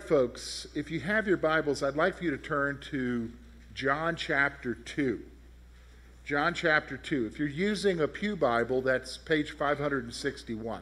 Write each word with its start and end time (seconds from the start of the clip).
Right, 0.00 0.08
folks, 0.08 0.66
if 0.74 0.90
you 0.90 0.98
have 1.00 1.28
your 1.28 1.36
Bibles, 1.36 1.82
I'd 1.82 1.94
like 1.94 2.16
for 2.16 2.24
you 2.24 2.30
to 2.30 2.38
turn 2.38 2.80
to 2.90 3.30
John 3.74 4.16
chapter 4.16 4.74
2. 4.74 5.20
John 6.24 6.54
chapter 6.54 6.96
2. 6.96 7.26
If 7.26 7.38
you're 7.38 7.46
using 7.46 8.00
a 8.00 8.08
Pew 8.08 8.34
Bible, 8.34 8.80
that's 8.80 9.18
page 9.18 9.50
561. 9.50 10.80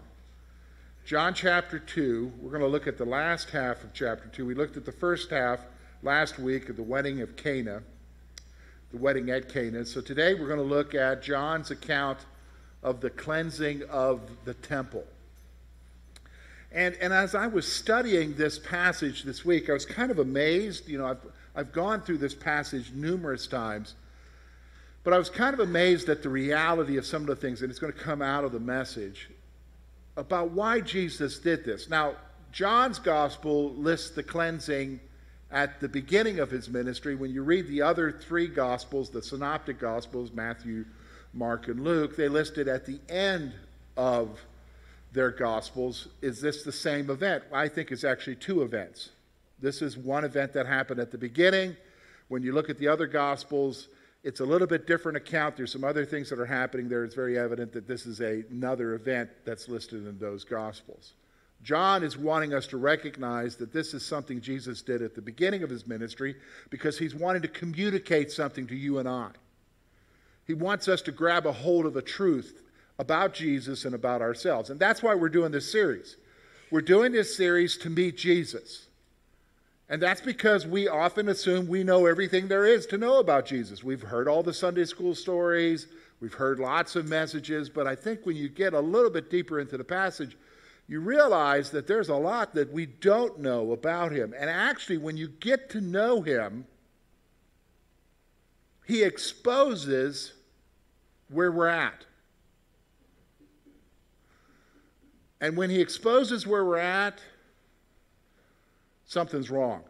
John 1.05 1.35
chapter 1.35 1.81
2, 1.81 2.35
we're 2.41 2.51
going 2.51 2.63
to 2.63 2.69
look 2.69 2.87
at 2.87 2.97
the 2.97 3.05
last 3.05 3.51
half 3.51 3.83
of 3.83 3.93
chapter 3.93 4.29
2. 4.29 4.47
We 4.47 4.55
looked 4.55 4.77
at 4.77 4.85
the 4.85 4.93
first 4.93 5.31
half 5.31 5.67
last 6.05 6.39
week 6.39 6.69
of 6.69 6.77
the 6.77 6.85
wedding 6.85 7.21
of 7.21 7.35
Cana, 7.35 7.83
the 8.93 8.99
wedding 8.99 9.31
at 9.31 9.49
Cana. 9.49 9.85
So 9.85 10.01
today 10.01 10.35
we're 10.35 10.47
going 10.47 10.61
to 10.61 10.63
look 10.63 10.95
at 10.95 11.25
John's 11.25 11.73
account 11.73 12.21
of 12.85 13.01
the 13.01 13.11
cleansing 13.11 13.83
of 13.91 14.21
the 14.45 14.55
temple. 14.55 15.05
And, 16.73 16.95
and 16.97 17.13
as 17.13 17.35
I 17.35 17.47
was 17.47 17.71
studying 17.71 18.35
this 18.35 18.59
passage 18.59 19.23
this 19.23 19.45
week, 19.45 19.71
I 19.71 19.73
was 19.73 19.87
kind 19.87 20.11
of 20.11 20.19
amazed. 20.19 20.89
You 20.89 20.99
know, 20.99 21.07
I've, 21.07 21.21
I've 21.57 21.73
gone 21.73 22.03
through 22.03 22.19
this 22.19 22.35
passage 22.35 22.93
numerous 22.93 23.47
times, 23.47 23.95
but 25.03 25.15
I 25.15 25.19
was 25.19 25.31
kind 25.31 25.55
of 25.55 25.61
amazed 25.61 26.09
at 26.09 26.23
the 26.23 26.29
reality 26.29 26.99
of 26.99 27.07
some 27.07 27.23
of 27.23 27.29
the 27.29 27.37
things, 27.37 27.63
and 27.63 27.71
it's 27.71 27.79
going 27.79 27.93
to 27.93 27.99
come 27.99 28.21
out 28.21 28.45
of 28.45 28.53
the 28.53 28.61
message 28.61 29.31
about 30.17 30.51
why 30.51 30.81
Jesus 30.81 31.39
did 31.39 31.65
this. 31.65 31.89
Now, 31.89 32.17
John's 32.53 32.99
gospel 32.99 33.73
lists 33.75 34.11
the 34.11 34.23
cleansing 34.23 35.01
at 35.51 35.81
the 35.81 35.89
beginning 35.89 36.41
of 36.41 36.51
his 36.51 36.69
ministry. 36.69 37.15
When 37.15 37.33
you 37.33 37.43
read 37.43 37.69
the 37.69 37.83
other 37.83 38.13
three 38.13 38.49
gospels, 38.49 39.11
the 39.11 39.23
synoptic 39.23 39.79
gospels, 39.79 40.33
Matthew, 40.33 40.85
Mark, 41.33 41.69
and 41.69 41.83
Luke, 41.83 42.17
they 42.17 42.29
list 42.29 42.59
it 42.59 42.69
at 42.69 42.85
the 42.85 43.01
end 43.09 43.53
of 43.97 44.39
their 45.13 45.31
gospels. 45.31 46.09
Is 46.21 46.41
this 46.41 46.63
the 46.63 46.73
same 46.73 47.11
event? 47.11 47.45
I 47.53 47.69
think 47.69 47.91
it's 47.91 48.05
actually 48.05 48.37
two 48.37 48.63
events. 48.63 49.11
This 49.61 49.83
is 49.83 49.97
one 49.97 50.25
event 50.25 50.53
that 50.53 50.67
happened 50.67 51.01
at 51.01 51.11
the 51.11 51.19
beginning. 51.19 51.77
When 52.29 52.43
you 52.43 52.53
look 52.53 52.71
at 52.71 52.79
the 52.79 52.89
other 52.89 53.07
gospels, 53.07 53.89
it's 54.23 54.41
a 54.41 54.45
little 54.45 54.67
bit 54.67 54.87
different 54.87 55.17
account. 55.17 55.57
There's 55.57 55.73
some 55.73 55.85
other 55.85 56.05
things 56.05 56.29
that 56.31 56.39
are 56.39 56.47
happening 56.47 56.89
there. 56.89 57.05
It's 57.05 57.15
very 57.15 57.39
evident 57.39 57.73
that 57.73 57.87
this 57.87 58.05
is 58.07 58.21
a, 58.21 58.45
another 58.51 58.95
event 58.95 59.31
that's 59.45 59.69
listed 59.69 60.07
in 60.07 60.19
those 60.19 60.45
Gospels. 60.45 61.15
John 61.63 62.05
is 62.05 62.17
wanting 62.17 62.55
us 62.55 62.67
to 62.69 62.77
recognize 62.77 63.57
that 63.57 63.73
this 63.73 63.95
is 63.95 64.05
something 64.05 64.41
Jesus 64.41 64.83
did 64.83 65.03
at 65.03 65.15
the 65.15 65.23
beginning 65.23 65.63
of 65.63 65.71
his 65.71 65.87
ministry 65.87 66.37
because 66.71 66.99
he's 66.99 67.15
wanting 67.15 67.43
to 67.43 67.49
communicate 67.49 68.31
something 68.31 68.67
to 68.69 68.77
you 68.77 68.99
and 68.99 69.09
I. 69.09 69.31
He 70.47 70.55
wants 70.55 70.89
us 70.89 71.03
to 71.03 71.13
grab 71.13 71.47
a 71.47 71.53
hold 71.53 71.85
of 71.85 71.97
a 71.97 72.03
truth 72.03 72.63
about 72.99 73.35
Jesus 73.35 73.85
and 73.85 73.95
about 73.95 74.23
ourselves. 74.23 74.71
And 74.71 74.81
that's 74.81 75.03
why 75.03 75.15
we're 75.15 75.29
doing 75.29 75.53
this 75.53 75.71
series. 75.71 76.17
We're 76.71 76.81
doing 76.81 77.13
this 77.13 77.37
series 77.37 77.79
to 77.79 77.91
meet 77.91 78.17
Jesus. 78.17 78.87
And 79.89 80.03
that's 80.03 80.21
because 80.21 80.67
we 80.67 80.87
often 80.87 81.29
assume 81.29 81.67
we 81.67 81.83
know 81.83 82.07
everything 82.07 82.49
there 82.49 82.67
is 82.67 82.87
to 82.87 82.99
know 82.99 83.21
about 83.21 83.47
Jesus. 83.47 83.83
We've 83.83 84.03
heard 84.03 84.29
all 84.29 84.43
the 84.43 84.53
Sunday 84.53 84.85
school 84.85 85.15
stories, 85.15 85.87
we've 86.21 86.35
heard 86.35 86.59
lots 86.59 86.95
of 86.95 87.09
messages, 87.09 87.71
but 87.71 87.87
I 87.87 87.95
think 87.95 88.27
when 88.27 88.37
you 88.37 88.49
get 88.49 88.75
a 88.75 88.81
little 88.81 89.11
bit 89.11 89.31
deeper 89.31 89.61
into 89.61 89.79
the 89.79 89.85
passage, 89.85 90.37
you 90.89 91.01
realize 91.01 91.71
that 91.71 91.87
there's 91.87 92.09
a 92.09 92.17
lot 92.17 92.55
that 92.55 92.73
we 92.73 92.87
don't 92.87 93.39
know 93.39 93.73
about 93.73 94.13
him. 94.13 94.35
And 94.39 94.51
actually, 94.51 94.99
when 94.99 95.17
you 95.17 95.29
get 95.29 95.71
to 95.71 95.81
know 95.81 96.21
him, 96.21 96.67
he 98.87 99.03
exposes 99.03 100.33
where 101.29 101.53
we're 101.53 101.69
at. 101.69 102.07
And 105.41 105.57
when 105.57 105.71
he 105.71 105.81
exposes 105.81 106.47
where 106.47 106.65
we're 106.65 106.79
at, 106.79 107.21
something's 109.07 109.51
wrong. 109.51 109.83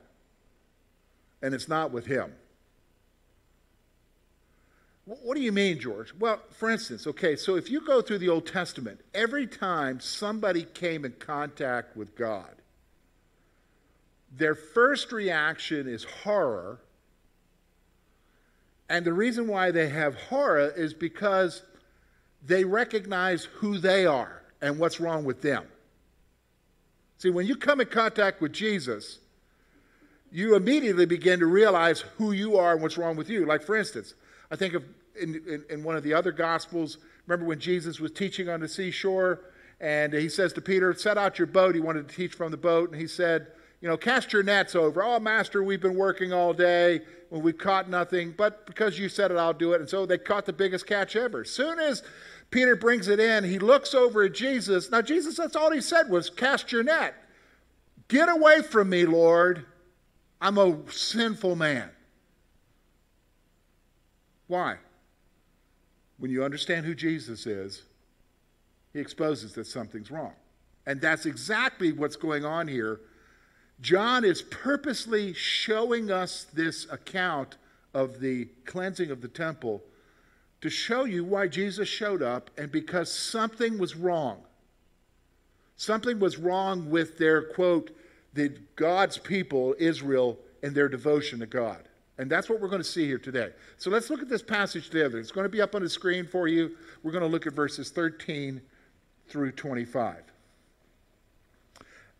And 1.42 1.54
it's 1.54 1.68
not 1.68 1.90
with 1.90 2.06
him. 2.06 2.32
What 5.04 5.36
do 5.36 5.40
you 5.40 5.52
mean, 5.52 5.78
George? 5.78 6.12
Well, 6.18 6.42
for 6.50 6.68
instance, 6.68 7.06
okay, 7.06 7.34
so 7.34 7.56
if 7.56 7.70
you 7.70 7.80
go 7.80 8.02
through 8.02 8.18
the 8.18 8.28
Old 8.28 8.46
Testament, 8.46 9.00
every 9.14 9.46
time 9.46 10.00
somebody 10.00 10.64
came 10.64 11.06
in 11.06 11.12
contact 11.12 11.96
with 11.96 12.14
God, 12.14 12.54
their 14.36 14.54
first 14.54 15.10
reaction 15.10 15.88
is 15.88 16.04
horror. 16.04 16.80
And 18.90 19.06
the 19.06 19.14
reason 19.14 19.48
why 19.48 19.70
they 19.70 19.88
have 19.88 20.14
horror 20.14 20.70
is 20.76 20.92
because 20.92 21.62
they 22.44 22.64
recognize 22.64 23.44
who 23.44 23.78
they 23.78 24.04
are 24.04 24.37
and 24.60 24.78
what's 24.78 25.00
wrong 25.00 25.24
with 25.24 25.42
them. 25.42 25.64
See, 27.18 27.30
when 27.30 27.46
you 27.46 27.56
come 27.56 27.80
in 27.80 27.88
contact 27.88 28.40
with 28.40 28.52
Jesus, 28.52 29.18
you 30.30 30.54
immediately 30.54 31.06
begin 31.06 31.40
to 31.40 31.46
realize 31.46 32.00
who 32.16 32.32
you 32.32 32.56
are 32.56 32.72
and 32.72 32.82
what's 32.82 32.98
wrong 32.98 33.16
with 33.16 33.28
you. 33.28 33.44
Like, 33.46 33.62
for 33.62 33.76
instance, 33.76 34.14
I 34.50 34.56
think 34.56 34.74
of 34.74 34.84
in, 35.20 35.34
in, 35.48 35.64
in, 35.68 35.84
one 35.84 35.96
of 35.96 36.04
the 36.04 36.14
other 36.14 36.30
Gospels, 36.30 36.98
remember 37.26 37.46
when 37.46 37.58
Jesus 37.58 37.98
was 37.98 38.12
teaching 38.12 38.48
on 38.48 38.60
the 38.60 38.68
seashore 38.68 39.40
and 39.80 40.12
he 40.12 40.28
says 40.28 40.52
to 40.54 40.60
Peter, 40.60 40.94
Set 40.94 41.18
out 41.18 41.38
your 41.38 41.46
boat. 41.46 41.74
He 41.74 41.80
wanted 41.80 42.08
to 42.08 42.14
teach 42.14 42.34
from 42.34 42.50
the 42.50 42.56
boat, 42.56 42.90
and 42.90 43.00
he 43.00 43.06
said, 43.06 43.48
You 43.80 43.88
know, 43.88 43.96
cast 43.96 44.32
your 44.32 44.42
nets 44.42 44.74
over. 44.74 45.02
Oh, 45.02 45.18
Master, 45.20 45.62
we've 45.62 45.80
been 45.80 45.96
working 45.96 46.32
all 46.32 46.52
day 46.52 47.00
and 47.30 47.42
we've 47.42 47.58
caught 47.58 47.90
nothing, 47.90 48.34
but 48.36 48.66
because 48.66 48.98
you 48.98 49.08
said 49.08 49.30
it, 49.30 49.36
I'll 49.36 49.52
do 49.52 49.72
it. 49.72 49.80
And 49.80 49.88
so 49.88 50.06
they 50.06 50.18
caught 50.18 50.46
the 50.46 50.52
biggest 50.52 50.86
catch 50.86 51.14
ever. 51.14 51.44
Soon 51.44 51.78
as 51.78 52.02
Peter 52.50 52.76
brings 52.76 53.08
it 53.08 53.20
in. 53.20 53.44
He 53.44 53.58
looks 53.58 53.94
over 53.94 54.24
at 54.24 54.34
Jesus. 54.34 54.90
Now, 54.90 55.02
Jesus, 55.02 55.36
that's 55.36 55.56
all 55.56 55.70
he 55.70 55.80
said 55.80 56.08
was, 56.08 56.30
Cast 56.30 56.72
your 56.72 56.82
net. 56.82 57.14
Get 58.08 58.28
away 58.28 58.62
from 58.62 58.88
me, 58.88 59.04
Lord. 59.04 59.66
I'm 60.40 60.56
a 60.56 60.78
sinful 60.90 61.56
man. 61.56 61.90
Why? 64.46 64.76
When 66.16 66.30
you 66.30 66.42
understand 66.42 66.86
who 66.86 66.94
Jesus 66.94 67.46
is, 67.46 67.82
he 68.92 68.98
exposes 68.98 69.52
that 69.54 69.66
something's 69.66 70.10
wrong. 70.10 70.32
And 70.86 71.00
that's 71.00 71.26
exactly 71.26 71.92
what's 71.92 72.16
going 72.16 72.46
on 72.46 72.66
here. 72.66 73.00
John 73.80 74.24
is 74.24 74.40
purposely 74.42 75.34
showing 75.34 76.10
us 76.10 76.46
this 76.52 76.90
account 76.90 77.58
of 77.92 78.20
the 78.20 78.46
cleansing 78.64 79.10
of 79.10 79.20
the 79.20 79.28
temple 79.28 79.82
to 80.60 80.70
show 80.70 81.04
you 81.04 81.24
why 81.24 81.46
Jesus 81.46 81.88
showed 81.88 82.22
up 82.22 82.50
and 82.58 82.70
because 82.70 83.12
something 83.12 83.78
was 83.78 83.94
wrong. 83.94 84.42
Something 85.76 86.18
was 86.18 86.38
wrong 86.38 86.90
with 86.90 87.18
their, 87.18 87.42
quote, 87.42 87.96
the 88.34 88.52
God's 88.74 89.18
people, 89.18 89.74
Israel, 89.78 90.38
and 90.62 90.74
their 90.74 90.88
devotion 90.88 91.38
to 91.40 91.46
God. 91.46 91.88
And 92.18 92.28
that's 92.28 92.48
what 92.48 92.60
we're 92.60 92.68
going 92.68 92.82
to 92.82 92.88
see 92.88 93.06
here 93.06 93.18
today. 93.18 93.50
So 93.76 93.90
let's 93.90 94.10
look 94.10 94.20
at 94.20 94.28
this 94.28 94.42
passage 94.42 94.90
together. 94.90 95.20
It's 95.20 95.30
going 95.30 95.44
to 95.44 95.48
be 95.48 95.62
up 95.62 95.76
on 95.76 95.82
the 95.82 95.88
screen 95.88 96.26
for 96.26 96.48
you. 96.48 96.76
We're 97.04 97.12
going 97.12 97.22
to 97.22 97.28
look 97.28 97.46
at 97.46 97.52
verses 97.52 97.90
13 97.90 98.60
through 99.28 99.52
25. 99.52 100.16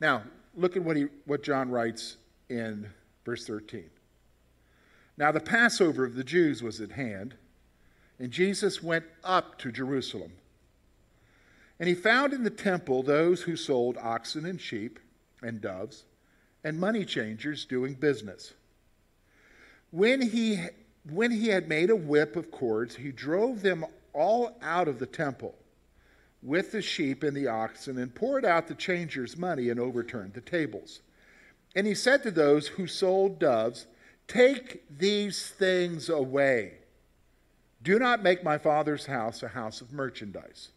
Now, 0.00 0.22
look 0.54 0.76
at 0.76 0.82
what, 0.82 0.96
he, 0.96 1.06
what 1.24 1.42
John 1.42 1.68
writes 1.70 2.16
in 2.48 2.88
verse 3.24 3.44
13. 3.44 3.90
Now, 5.16 5.32
the 5.32 5.40
Passover 5.40 6.04
of 6.04 6.14
the 6.14 6.22
Jews 6.22 6.62
was 6.62 6.80
at 6.80 6.92
hand 6.92 7.34
and 8.18 8.30
Jesus 8.30 8.82
went 8.82 9.04
up 9.22 9.58
to 9.58 9.72
Jerusalem. 9.72 10.32
And 11.78 11.88
he 11.88 11.94
found 11.94 12.32
in 12.32 12.42
the 12.42 12.50
temple 12.50 13.02
those 13.02 13.42
who 13.42 13.56
sold 13.56 13.96
oxen 13.98 14.44
and 14.44 14.60
sheep 14.60 14.98
and 15.42 15.60
doves 15.60 16.04
and 16.64 16.78
money 16.78 17.04
changers 17.04 17.64
doing 17.64 17.94
business. 17.94 18.52
When 19.90 20.20
he, 20.20 20.58
when 21.08 21.30
he 21.30 21.48
had 21.48 21.68
made 21.68 21.90
a 21.90 21.96
whip 21.96 22.36
of 22.36 22.50
cords, 22.50 22.96
he 22.96 23.12
drove 23.12 23.62
them 23.62 23.84
all 24.12 24.56
out 24.60 24.88
of 24.88 24.98
the 24.98 25.06
temple 25.06 25.54
with 26.42 26.72
the 26.72 26.82
sheep 26.82 27.22
and 27.22 27.36
the 27.36 27.46
oxen 27.46 27.98
and 27.98 28.14
poured 28.14 28.44
out 28.44 28.66
the 28.66 28.74
changers' 28.74 29.36
money 29.36 29.70
and 29.70 29.78
overturned 29.78 30.34
the 30.34 30.40
tables. 30.40 31.00
And 31.74 31.86
he 31.86 31.94
said 31.94 32.22
to 32.24 32.30
those 32.30 32.66
who 32.66 32.86
sold 32.86 33.38
doves, 33.38 33.86
Take 34.26 34.84
these 34.98 35.48
things 35.48 36.08
away. 36.08 36.74
Do 37.82 37.98
not 37.98 38.22
make 38.22 38.42
my 38.42 38.58
father's 38.58 39.06
house 39.06 39.42
a 39.42 39.48
house 39.48 39.80
of 39.80 39.92
merchandise. 39.92 40.68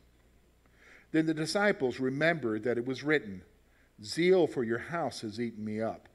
Then 1.12 1.26
the 1.26 1.34
disciples 1.34 2.00
remembered 2.00 2.64
that 2.64 2.78
it 2.78 2.86
was 2.86 3.04
written, 3.04 3.42
Zeal 4.04 4.48
for 4.48 4.64
your 4.64 4.80
house 4.80 5.22
has 5.22 5.40
eaten 5.40 5.64
me 5.66 5.82
up. 5.82 6.08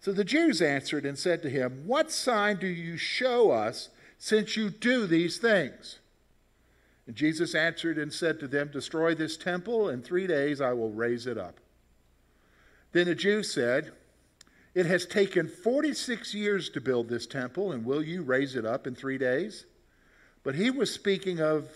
So 0.00 0.12
the 0.12 0.24
Jews 0.24 0.60
answered 0.60 1.06
and 1.06 1.18
said 1.18 1.42
to 1.42 1.50
him, 1.50 1.84
What 1.86 2.10
sign 2.10 2.58
do 2.58 2.66
you 2.66 2.96
show 2.96 3.50
us 3.50 3.90
since 4.18 4.56
you 4.56 4.70
do 4.70 5.06
these 5.06 5.38
things? 5.38 6.00
And 7.06 7.16
Jesus 7.16 7.54
answered 7.54 7.98
and 7.98 8.12
said 8.12 8.38
to 8.40 8.48
them, 8.48 8.70
Destroy 8.72 9.14
this 9.14 9.36
temple, 9.36 9.88
and 9.88 10.04
three 10.04 10.26
days 10.26 10.60
I 10.60 10.72
will 10.72 10.90
raise 10.90 11.26
it 11.26 11.38
up. 11.38 11.58
Then 12.92 13.06
the 13.06 13.14
Jews 13.14 13.52
said, 13.52 13.92
It 14.74 14.86
has 14.86 15.06
taken 15.06 15.48
46 15.48 16.34
years 16.34 16.68
to 16.70 16.80
build 16.80 17.08
this 17.08 17.26
temple, 17.26 17.72
and 17.72 17.84
will 17.84 18.02
you 18.02 18.22
raise 18.22 18.54
it 18.56 18.66
up 18.66 18.86
in 18.86 18.94
three 18.94 19.18
days? 19.18 19.66
But 20.44 20.54
he 20.54 20.70
was 20.70 20.92
speaking 20.92 21.40
of 21.40 21.68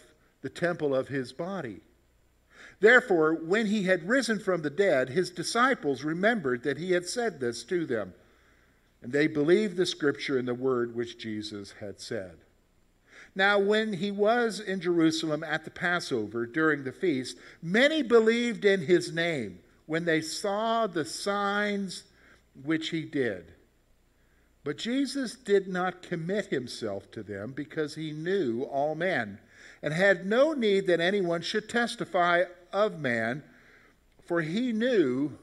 the 0.43 0.49
temple 0.49 0.95
of 0.95 1.09
his 1.09 1.33
body. 1.33 1.81
Therefore, 2.81 3.35
when 3.35 3.67
he 3.67 3.85
had 3.85 4.09
risen 4.09 4.39
from 4.39 4.63
the 4.63 4.71
dead, 4.71 5.09
his 5.09 5.31
disciples 5.31 6.05
remembered 6.05 6.63
that 6.65 6.79
he 6.79 6.93
had 6.93 7.07
said 7.09 7.41
this 7.41 7.65
to 7.65 7.87
them. 7.87 8.13
And 9.03 9.13
they 9.13 9.27
believed 9.27 9.77
the 9.77 9.87
scripture 9.87 10.39
and 10.39 10.49
the 10.49 10.55
word 10.55 10.95
which 10.95 11.19
Jesus 11.19 11.75
had 11.81 12.01
said. 12.01 12.39
Now, 13.35 13.59
when 13.59 13.93
he 13.95 14.11
was 14.11 14.61
in 14.61 14.81
Jerusalem 14.81 15.45
at 15.45 15.65
the 15.65 15.71
Passover 15.71 16.47
during 16.47 16.85
the 16.85 16.93
feast, 16.93 17.37
many 17.63 18.03
believed 18.03 18.65
in 18.65 18.81
his 18.81 19.13
name 19.13 19.61
when 19.85 20.05
they 20.07 20.21
saw 20.21 20.87
the 20.87 21.05
signs 21.05 22.05
which 22.65 22.89
he 22.89 23.03
did. 23.03 23.53
But 24.67 24.79
Jesus 24.79 25.37
did 25.37 25.69
not 25.69 26.03
commit 26.03 26.47
himself 26.47 27.09
to 27.13 27.23
them 27.23 27.53
because 27.53 27.95
he 27.95 28.11
knew 28.11 28.65
all 28.65 28.97
men 28.97 29.39
and 29.81 29.95
had 29.95 30.27
no 30.27 30.55
need 30.55 30.89
that 30.89 30.99
anyone 30.99 31.41
should 31.41 31.69
testify 31.69 32.43
of 32.73 32.99
man, 32.99 33.45
for 34.25 34.43
he 34.43 34.73
knew 34.73 35.39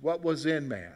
what 0.00 0.24
was 0.24 0.46
in 0.46 0.66
man. 0.66 0.94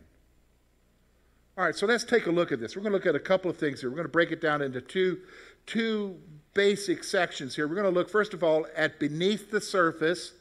All 1.56 1.64
right, 1.64 1.76
so 1.76 1.86
let's 1.86 2.02
take 2.02 2.26
a 2.26 2.32
look 2.32 2.50
at 2.50 2.58
this. 2.58 2.74
We're 2.74 2.82
going 2.82 2.90
to 2.90 2.96
look 2.96 3.06
at 3.06 3.14
a 3.14 3.20
couple 3.20 3.52
of 3.52 3.56
things 3.56 3.80
here. 3.82 3.88
We're 3.88 3.98
going 3.98 4.08
to 4.08 4.12
break 4.12 4.32
it 4.32 4.40
down 4.40 4.60
into 4.60 4.80
two, 4.80 5.20
two 5.64 6.18
basic 6.54 7.04
sections 7.04 7.54
here. 7.54 7.68
We're 7.68 7.76
going 7.76 7.84
to 7.84 7.96
look, 7.96 8.10
first 8.10 8.34
of 8.34 8.42
all, 8.42 8.66
at 8.74 8.98
beneath 8.98 9.52
the 9.52 9.60
surface, 9.60 10.32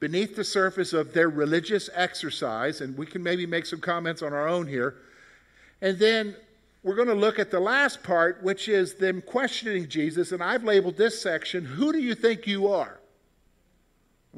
beneath 0.00 0.36
the 0.36 0.44
surface 0.44 0.94
of 0.94 1.12
their 1.12 1.28
religious 1.28 1.90
exercise, 1.92 2.80
and 2.80 2.96
we 2.96 3.04
can 3.04 3.22
maybe 3.22 3.44
make 3.44 3.66
some 3.66 3.80
comments 3.82 4.22
on 4.22 4.32
our 4.32 4.48
own 4.48 4.66
here. 4.66 4.96
And 5.80 5.98
then 5.98 6.36
we're 6.82 6.94
going 6.94 7.08
to 7.08 7.14
look 7.14 7.38
at 7.38 7.50
the 7.50 7.60
last 7.60 8.02
part, 8.02 8.42
which 8.42 8.68
is 8.68 8.94
them 8.94 9.22
questioning 9.22 9.88
Jesus, 9.88 10.32
and 10.32 10.42
I've 10.42 10.64
labeled 10.64 10.96
this 10.96 11.20
section, 11.20 11.64
Who 11.64 11.92
do 11.92 11.98
you 11.98 12.14
think 12.14 12.46
you 12.46 12.68
are? 12.68 13.00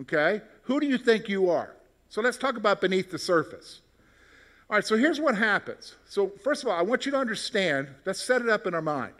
Okay? 0.00 0.42
Who 0.62 0.80
do 0.80 0.86
you 0.86 0.98
think 0.98 1.28
you 1.28 1.50
are? 1.50 1.74
So 2.08 2.20
let's 2.20 2.36
talk 2.36 2.56
about 2.56 2.80
beneath 2.80 3.10
the 3.10 3.18
surface. 3.18 3.80
All 4.68 4.76
right, 4.76 4.86
so 4.86 4.96
here's 4.96 5.20
what 5.20 5.36
happens. 5.36 5.96
So, 6.08 6.28
first 6.44 6.62
of 6.62 6.68
all, 6.68 6.78
I 6.78 6.82
want 6.82 7.04
you 7.04 7.12
to 7.12 7.18
understand, 7.18 7.88
let's 8.04 8.22
set 8.22 8.40
it 8.40 8.48
up 8.48 8.66
in 8.68 8.74
our 8.74 8.82
mind. 8.82 9.14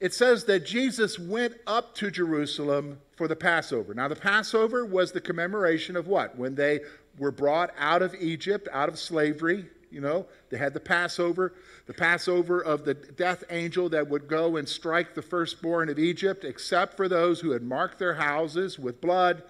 It 0.00 0.14
says 0.14 0.44
that 0.44 0.64
Jesus 0.64 1.18
went 1.18 1.54
up 1.66 1.94
to 1.96 2.10
Jerusalem 2.10 3.00
for 3.16 3.28
the 3.28 3.36
Passover. 3.36 3.94
Now, 3.94 4.08
the 4.08 4.16
Passover 4.16 4.84
was 4.84 5.12
the 5.12 5.20
commemoration 5.20 5.96
of 5.96 6.06
what? 6.06 6.36
When 6.36 6.54
they 6.54 6.80
were 7.18 7.30
brought 7.30 7.70
out 7.78 8.02
of 8.02 8.14
Egypt, 8.14 8.68
out 8.72 8.88
of 8.88 8.98
slavery, 8.98 9.66
you 9.90 10.00
know, 10.00 10.26
they 10.50 10.58
had 10.58 10.74
the 10.74 10.80
Passover, 10.80 11.54
the 11.86 11.94
Passover 11.94 12.60
of 12.60 12.84
the 12.84 12.94
death 12.94 13.44
angel 13.50 13.88
that 13.90 14.08
would 14.08 14.28
go 14.28 14.56
and 14.56 14.68
strike 14.68 15.14
the 15.14 15.22
firstborn 15.22 15.88
of 15.88 15.98
Egypt, 15.98 16.44
except 16.44 16.96
for 16.96 17.08
those 17.08 17.40
who 17.40 17.50
had 17.50 17.62
marked 17.62 17.98
their 17.98 18.14
houses 18.14 18.78
with 18.78 19.00
blood, 19.00 19.42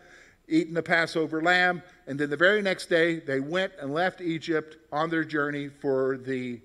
eaten 0.49 0.75
the 0.75 0.83
Passover 0.83 1.43
lamb, 1.43 1.83
and 2.07 2.19
then 2.19 2.31
the 2.31 2.37
very 2.37 2.63
next 2.63 2.87
day 2.87 3.19
they 3.19 3.41
went 3.41 3.73
and 3.81 3.93
left 3.93 4.21
Egypt 4.21 4.77
on 4.93 5.11
their 5.11 5.25
journey 5.25 5.69
for 5.69 6.17
the 6.17 6.61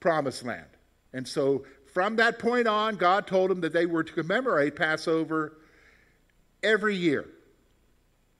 promised 0.00 0.44
land. 0.44 0.66
And 1.12 1.26
so 1.26 1.64
from 1.92 2.16
that 2.16 2.38
point 2.38 2.66
on, 2.66 2.96
God 2.96 3.26
told 3.26 3.50
them 3.50 3.60
that 3.62 3.72
they 3.72 3.86
were 3.86 4.04
to 4.04 4.12
commemorate 4.12 4.76
Passover 4.76 5.58
every 6.62 6.96
year. 6.96 7.26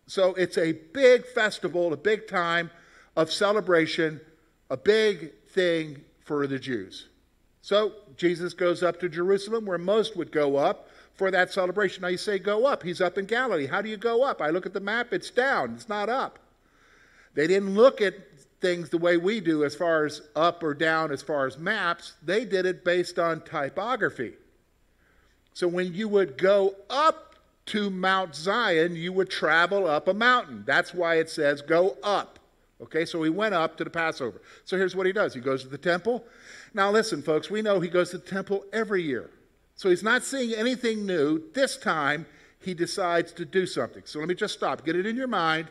So 0.07 0.35
it's 0.35 0.59
a 0.59 0.73
big 0.73 1.27
festival, 1.27 1.93
a 1.93 1.97
big 1.97 2.29
time 2.29 2.71
of 3.17 3.33
celebration 3.33 4.21
a 4.71 4.77
big 4.77 5.33
thing 5.49 6.03
for 6.25 6.47
the 6.47 6.59
Jews. 6.59 7.09
So 7.63 7.93
Jesus 8.17 8.55
goes 8.55 8.83
up 8.83 9.01
to 9.01 9.09
Jerusalem, 9.09 9.67
where 9.67 9.79
most 9.79 10.17
would 10.17 10.31
go 10.31 10.57
up 10.57 10.89
for 11.15 11.31
that 11.31 11.53
celebration. 11.53 12.03
Now 12.03 12.09
you 12.09 12.17
say, 12.17 12.39
go 12.39 12.67
up. 12.67 12.83
He's 12.83 13.01
up 13.01 13.19
in 13.19 13.25
Galilee. 13.27 13.67
How 13.67 13.83
do 13.83 13.89
you 13.89 13.97
go 13.97 14.23
up? 14.23 14.41
I 14.41 14.51
look 14.51 14.67
at 14.67 14.73
the 14.73 14.81
map, 14.81 15.13
it's 15.13 15.31
down, 15.31 15.75
it's 15.75 15.89
not 15.89 16.09
up. 16.09 16.39
They 17.35 17.47
didn't 17.47 17.75
look 17.75 18.01
at 18.01 18.15
things 18.61 18.89
the 18.89 18.99
way 18.99 19.17
we 19.17 19.41
do 19.41 19.65
as 19.65 19.75
far 19.75 20.05
as 20.05 20.23
up 20.35 20.63
or 20.63 20.75
down 20.75 21.11
as 21.13 21.23
far 21.23 21.47
as 21.47 21.59
maps. 21.59 22.15
They 22.23 22.45
did 22.45 22.67
it 22.67 22.85
based 22.85 23.19
on 23.19 23.43
typography. 23.43 24.35
So 25.53 25.69
when 25.69 25.95
you 25.95 26.09
would 26.09 26.39
go 26.39 26.75
up 26.89 27.35
to 27.67 27.91
Mount 27.91 28.35
Zion, 28.35 28.95
you 28.97 29.13
would 29.13 29.31
travel 29.31 29.87
up 29.87 30.09
a 30.09 30.15
mountain. 30.15 30.65
That's 30.67 30.95
why 30.95 31.17
it 31.17 31.29
says 31.29 31.63
go 31.63 31.97
up. 32.03 32.39
Okay, 32.83 33.07
so 33.07 33.23
he 33.23 33.31
went 33.31 33.55
up 33.55 33.77
to 33.79 33.85
the 33.85 33.91
Passover. 33.91 34.43
So 34.65 34.77
here's 34.77 34.95
what 34.95 35.07
he 35.07 35.13
does 35.13 35.33
he 35.35 35.41
goes 35.41 35.63
to 35.63 35.69
the 35.69 35.79
temple. 35.79 36.25
Now, 36.75 36.91
listen, 36.91 37.23
folks, 37.23 37.51
we 37.51 37.63
know 37.63 37.81
he 37.81 37.89
goes 37.89 38.11
to 38.11 38.19
the 38.19 38.27
temple 38.27 38.65
every 38.73 39.03
year. 39.03 39.31
So 39.77 39.91
he's 39.91 40.03
not 40.03 40.23
seeing 40.23 40.55
anything 40.55 41.07
new. 41.07 41.43
This 41.53 41.77
time, 41.77 42.27
he 42.61 42.75
decides 42.75 43.33
to 43.35 43.45
do 43.45 43.67
something. 43.67 44.03
So 44.07 44.19
let 44.19 44.29
me 44.29 44.35
just 44.35 44.55
stop. 44.55 44.85
Get 44.85 44.97
it 44.97 45.07
in 45.07 45.17
your 45.17 45.29
mind. 45.29 45.69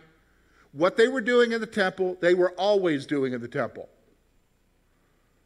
What 0.71 0.97
they 0.97 1.07
were 1.07 1.21
doing 1.21 1.51
in 1.51 1.61
the 1.61 1.67
temple, 1.67 2.17
they 2.21 2.33
were 2.33 2.51
always 2.51 3.05
doing 3.05 3.33
in 3.33 3.41
the 3.41 3.47
temple. 3.47 3.89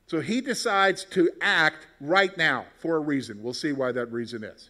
So 0.08 0.22
he 0.22 0.42
decides 0.42 1.06
to 1.06 1.30
act 1.40 1.88
right 2.02 2.36
now 2.36 2.66
for 2.80 2.96
a 2.96 3.00
reason. 3.00 3.44
We'll 3.44 3.54
see 3.54 3.72
why 3.74 3.92
that 3.92 4.12
reason 4.12 4.44
is. 4.44 4.70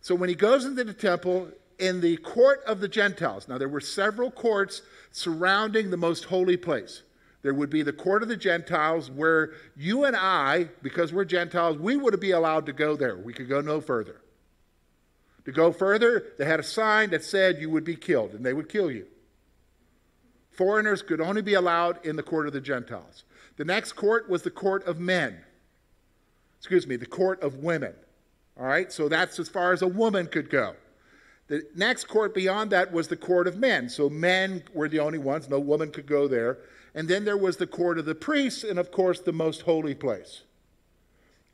So 0.00 0.14
when 0.14 0.28
he 0.28 0.34
goes 0.34 0.64
into 0.64 0.82
the 0.84 0.92
temple, 0.92 1.48
in 1.78 2.00
the 2.00 2.16
court 2.18 2.62
of 2.66 2.80
the 2.80 2.88
Gentiles. 2.88 3.48
Now, 3.48 3.58
there 3.58 3.68
were 3.68 3.80
several 3.80 4.30
courts 4.30 4.82
surrounding 5.10 5.90
the 5.90 5.96
most 5.96 6.24
holy 6.24 6.56
place. 6.56 7.02
There 7.42 7.54
would 7.54 7.70
be 7.70 7.82
the 7.82 7.92
court 7.92 8.22
of 8.22 8.28
the 8.28 8.36
Gentiles, 8.36 9.10
where 9.10 9.52
you 9.76 10.04
and 10.04 10.16
I, 10.16 10.68
because 10.82 11.12
we're 11.12 11.26
Gentiles, 11.26 11.78
we 11.78 11.96
would 11.96 12.18
be 12.18 12.30
allowed 12.30 12.66
to 12.66 12.72
go 12.72 12.96
there. 12.96 13.16
We 13.16 13.34
could 13.34 13.48
go 13.48 13.60
no 13.60 13.80
further. 13.80 14.22
To 15.44 15.52
go 15.52 15.70
further, 15.70 16.24
they 16.38 16.46
had 16.46 16.60
a 16.60 16.64
sign 16.64 17.10
that 17.10 17.22
said 17.22 17.58
you 17.60 17.68
would 17.68 17.84
be 17.84 17.96
killed, 17.96 18.32
and 18.32 18.46
they 18.46 18.54
would 18.54 18.68
kill 18.70 18.90
you. 18.90 19.06
Foreigners 20.52 21.02
could 21.02 21.20
only 21.20 21.42
be 21.42 21.54
allowed 21.54 22.04
in 22.06 22.16
the 22.16 22.22
court 22.22 22.46
of 22.46 22.52
the 22.52 22.60
Gentiles. 22.60 23.24
The 23.56 23.64
next 23.64 23.92
court 23.92 24.30
was 24.30 24.42
the 24.42 24.50
court 24.50 24.86
of 24.86 24.98
men. 24.98 25.38
Excuse 26.58 26.86
me, 26.86 26.96
the 26.96 27.04
court 27.04 27.42
of 27.42 27.56
women. 27.56 27.92
All 28.58 28.66
right, 28.66 28.90
so 28.90 29.08
that's 29.08 29.38
as 29.38 29.48
far 29.48 29.72
as 29.72 29.82
a 29.82 29.86
woman 29.86 30.28
could 30.28 30.48
go. 30.48 30.76
The 31.46 31.66
next 31.74 32.08
court 32.08 32.34
beyond 32.34 32.70
that 32.70 32.92
was 32.92 33.08
the 33.08 33.16
court 33.16 33.46
of 33.46 33.58
men. 33.58 33.88
So 33.88 34.08
men 34.08 34.62
were 34.72 34.88
the 34.88 35.00
only 35.00 35.18
ones, 35.18 35.48
no 35.48 35.60
woman 35.60 35.90
could 35.90 36.06
go 36.06 36.26
there. 36.26 36.58
And 36.94 37.08
then 37.08 37.24
there 37.24 37.36
was 37.36 37.56
the 37.56 37.66
court 37.66 37.98
of 37.98 38.06
the 38.06 38.14
priests, 38.14 38.64
and 38.64 38.78
of 38.78 38.90
course, 38.90 39.20
the 39.20 39.32
most 39.32 39.62
holy 39.62 39.94
place. 39.94 40.42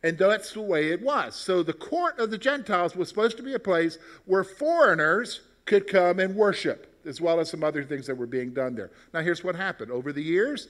And 0.03 0.17
that's 0.17 0.53
the 0.53 0.61
way 0.61 0.91
it 0.91 1.03
was. 1.03 1.35
So 1.35 1.63
the 1.63 1.73
court 1.73 2.19
of 2.19 2.31
the 2.31 2.39
Gentiles 2.39 2.95
was 2.95 3.09
supposed 3.09 3.37
to 3.39 3.43
be 3.43 3.55
a 3.55 3.59
place 3.59 3.99
where 4.27 4.45
foreigners 4.45 5.41
could 5.65 5.87
come 5.87 6.19
and 6.19 6.35
worship, 6.37 6.95
as 7.05 7.21
well 7.21 7.41
as 7.41 7.51
some 7.51 7.65
other 7.65 7.85
things 7.85 8.07
that 8.07 8.15
were 8.15 8.27
being 8.27 8.53
done 8.53 8.75
there. 8.75 8.91
Now, 9.13 9.21
here's 9.21 9.45
what 9.45 9.57
happened. 9.57 9.91
Over 9.91 10.13
the 10.13 10.23
years, 10.23 10.69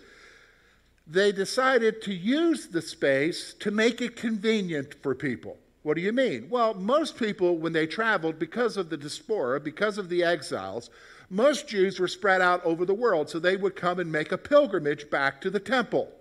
they 1.06 1.32
decided 1.32 2.02
to 2.02 2.14
use 2.14 2.68
the 2.68 2.82
space 2.82 3.54
to 3.60 3.70
make 3.70 4.00
it 4.00 4.16
convenient 4.16 4.94
for 5.02 5.14
people. 5.14 5.58
What 5.82 5.94
do 5.94 6.02
you 6.02 6.12
mean? 6.12 6.48
Well, 6.50 6.74
most 6.74 7.16
people, 7.16 7.56
when 7.56 7.72
they 7.72 7.86
traveled, 7.86 8.38
because 8.38 8.76
of 8.76 8.90
the 8.90 8.96
diaspora, 8.96 9.60
because 9.60 9.96
of 9.96 10.08
the 10.08 10.22
exiles, 10.22 10.90
most 11.30 11.68
Jews 11.68 11.98
were 11.98 12.08
spread 12.08 12.40
out 12.40 12.64
over 12.64 12.84
the 12.84 12.94
world, 12.94 13.30
so 13.30 13.38
they 13.38 13.56
would 13.56 13.76
come 13.76 13.98
and 13.98 14.12
make 14.12 14.32
a 14.32 14.38
pilgrimage 14.38 15.08
back 15.08 15.40
to 15.40 15.50
the 15.50 15.60
temple. 15.60 16.12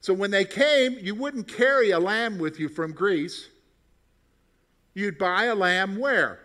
So 0.00 0.12
when 0.12 0.32
they 0.32 0.44
came, 0.44 0.98
you 1.00 1.14
wouldn't 1.14 1.46
carry 1.46 1.90
a 1.90 2.00
lamb 2.00 2.38
with 2.38 2.58
you 2.58 2.68
from 2.68 2.92
Greece. 2.92 3.50
You'd 4.94 5.18
buy 5.18 5.44
a 5.44 5.54
lamb 5.54 5.98
where? 5.98 6.40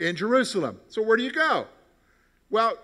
In 0.00 0.16
Jerusalem. 0.16 0.80
So 0.88 1.02
where 1.02 1.16
do 1.16 1.22
you 1.22 1.30
go? 1.30 1.68
Well, 2.50 2.76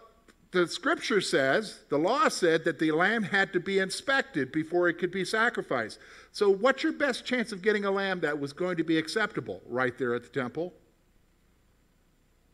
the 0.54 0.66
scripture 0.68 1.20
says, 1.20 1.80
the 1.90 1.98
law 1.98 2.28
said 2.28 2.64
that 2.64 2.78
the 2.78 2.92
lamb 2.92 3.24
had 3.24 3.52
to 3.52 3.60
be 3.60 3.80
inspected 3.80 4.52
before 4.52 4.88
it 4.88 4.94
could 4.94 5.10
be 5.10 5.24
sacrificed. 5.24 5.98
So, 6.32 6.48
what's 6.48 6.82
your 6.82 6.92
best 6.92 7.24
chance 7.24 7.52
of 7.52 7.60
getting 7.60 7.84
a 7.84 7.90
lamb 7.90 8.20
that 8.20 8.38
was 8.38 8.52
going 8.52 8.76
to 8.78 8.84
be 8.84 8.96
acceptable 8.96 9.60
right 9.66 9.96
there 9.98 10.14
at 10.14 10.22
the 10.22 10.28
temple? 10.28 10.72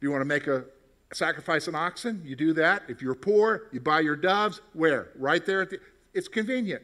You 0.00 0.10
want 0.10 0.22
to 0.22 0.26
make 0.26 0.46
a 0.46 0.64
sacrifice 1.12 1.68
an 1.68 1.74
oxen? 1.74 2.22
You 2.24 2.34
do 2.34 2.54
that. 2.54 2.82
If 2.88 3.02
you're 3.02 3.14
poor, 3.14 3.68
you 3.70 3.80
buy 3.80 4.00
your 4.00 4.16
doves. 4.16 4.60
Where? 4.72 5.10
Right 5.14 5.44
there 5.44 5.62
at 5.62 5.70
the. 5.70 5.78
It's 6.14 6.28
convenient. 6.28 6.82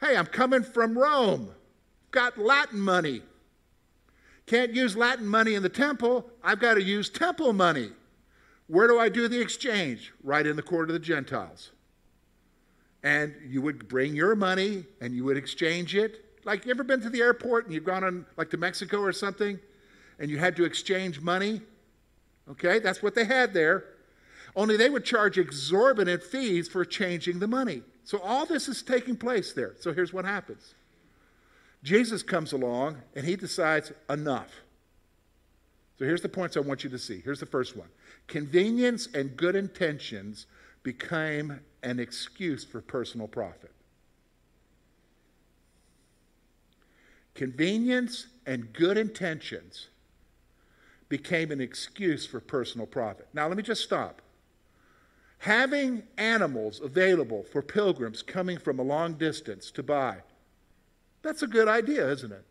Hey, 0.00 0.16
I'm 0.16 0.26
coming 0.26 0.62
from 0.62 0.96
Rome. 0.96 1.50
Got 2.12 2.38
Latin 2.38 2.80
money. 2.80 3.22
Can't 4.46 4.72
use 4.72 4.96
Latin 4.96 5.26
money 5.26 5.54
in 5.54 5.62
the 5.62 5.68
temple. 5.68 6.30
I've 6.42 6.60
got 6.60 6.74
to 6.74 6.82
use 6.82 7.10
temple 7.10 7.52
money. 7.52 7.90
Where 8.66 8.86
do 8.86 8.98
I 8.98 9.08
do 9.08 9.28
the 9.28 9.40
exchange? 9.40 10.12
Right 10.22 10.46
in 10.46 10.56
the 10.56 10.62
court 10.62 10.88
of 10.88 10.94
the 10.94 11.00
Gentiles. 11.00 11.70
And 13.02 13.34
you 13.46 13.60
would 13.62 13.88
bring 13.88 14.14
your 14.14 14.36
money 14.36 14.84
and 15.00 15.14
you 15.14 15.24
would 15.24 15.36
exchange 15.36 15.94
it. 15.94 16.24
Like, 16.44 16.64
you 16.64 16.70
ever 16.70 16.84
been 16.84 17.00
to 17.02 17.10
the 17.10 17.20
airport 17.20 17.66
and 17.66 17.74
you've 17.74 17.84
gone 17.84 18.04
on, 18.04 18.26
like, 18.36 18.50
to 18.50 18.56
Mexico 18.56 19.00
or 19.00 19.12
something, 19.12 19.60
and 20.18 20.30
you 20.30 20.38
had 20.38 20.56
to 20.56 20.64
exchange 20.64 21.20
money? 21.20 21.60
Okay, 22.50 22.80
that's 22.80 23.02
what 23.02 23.14
they 23.14 23.24
had 23.24 23.54
there. 23.54 23.84
Only 24.56 24.76
they 24.76 24.90
would 24.90 25.04
charge 25.04 25.38
exorbitant 25.38 26.22
fees 26.22 26.68
for 26.68 26.84
changing 26.84 27.38
the 27.38 27.46
money. 27.46 27.82
So 28.04 28.18
all 28.18 28.44
this 28.44 28.68
is 28.68 28.82
taking 28.82 29.16
place 29.16 29.52
there. 29.52 29.74
So 29.78 29.92
here's 29.92 30.12
what 30.12 30.24
happens 30.24 30.74
Jesus 31.82 32.22
comes 32.22 32.52
along 32.52 32.98
and 33.14 33.24
he 33.24 33.36
decides, 33.36 33.92
enough. 34.10 34.50
So 35.98 36.04
here's 36.04 36.22
the 36.22 36.28
points 36.28 36.56
I 36.56 36.60
want 36.60 36.84
you 36.84 36.90
to 36.90 36.98
see. 36.98 37.20
Here's 37.20 37.40
the 37.40 37.46
first 37.46 37.76
one 37.76 37.88
convenience 38.26 39.08
and 39.14 39.36
good 39.36 39.56
intentions 39.56 40.46
became 40.82 41.60
an 41.82 42.00
excuse 42.00 42.64
for 42.64 42.80
personal 42.80 43.28
profit. 43.28 43.70
Convenience 47.34 48.26
and 48.46 48.72
good 48.72 48.98
intentions 48.98 49.88
became 51.08 51.50
an 51.50 51.60
excuse 51.60 52.26
for 52.26 52.40
personal 52.40 52.86
profit. 52.86 53.28
Now, 53.32 53.48
let 53.48 53.56
me 53.56 53.62
just 53.62 53.82
stop. 53.82 54.22
Having 55.38 56.04
animals 56.18 56.80
available 56.80 57.42
for 57.42 57.62
pilgrims 57.62 58.22
coming 58.22 58.58
from 58.58 58.78
a 58.78 58.82
long 58.82 59.14
distance 59.14 59.70
to 59.72 59.82
buy, 59.82 60.18
that's 61.22 61.42
a 61.42 61.46
good 61.46 61.68
idea, 61.68 62.08
isn't 62.10 62.32
it? 62.32 62.44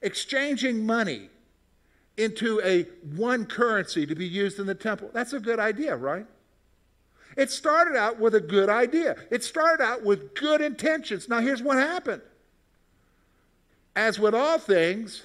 Exchanging 0.00 0.84
money 0.84 1.28
into 2.16 2.60
a 2.62 2.82
one 3.16 3.46
currency 3.46 4.06
to 4.06 4.14
be 4.14 4.26
used 4.26 4.58
in 4.58 4.66
the 4.66 4.74
temple, 4.74 5.10
that's 5.12 5.32
a 5.32 5.40
good 5.40 5.58
idea, 5.58 5.96
right? 5.96 6.26
It 7.36 7.50
started 7.50 7.96
out 7.96 8.18
with 8.18 8.34
a 8.34 8.40
good 8.40 8.68
idea. 8.68 9.16
It 9.30 9.42
started 9.42 9.82
out 9.82 10.04
with 10.04 10.34
good 10.34 10.60
intentions. 10.60 11.28
Now, 11.28 11.40
here's 11.40 11.62
what 11.62 11.78
happened. 11.78 12.22
As 13.96 14.18
with 14.18 14.34
all 14.34 14.58
things, 14.58 15.22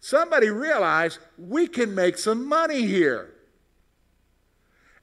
somebody 0.00 0.48
realized 0.48 1.18
we 1.38 1.66
can 1.68 1.94
make 1.94 2.18
some 2.18 2.46
money 2.48 2.86
here. 2.86 3.30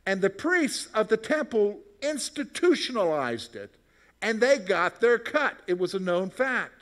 And 0.06 0.22
the 0.22 0.30
priests 0.30 0.88
of 0.94 1.08
the 1.08 1.18
temple 1.18 1.80
institutionalized 2.02 3.56
it, 3.56 3.76
and 4.22 4.42
they 4.42 4.58
got 4.58 5.00
their 5.00 5.20
cut. 5.20 5.58
It 5.68 5.78
was 5.78 5.94
a 5.94 6.00
known 6.00 6.30
fact. 6.30 6.79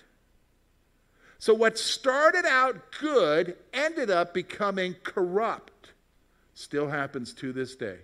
So, 1.40 1.54
what 1.54 1.78
started 1.78 2.46
out 2.46 2.92
good 3.00 3.56
ended 3.74 4.10
up 4.10 4.34
becoming 4.34 4.96
corrupt. 5.04 5.92
Still 6.56 6.88
happens 6.88 7.34
to 7.34 7.54
this 7.54 7.76
day. 7.76 7.98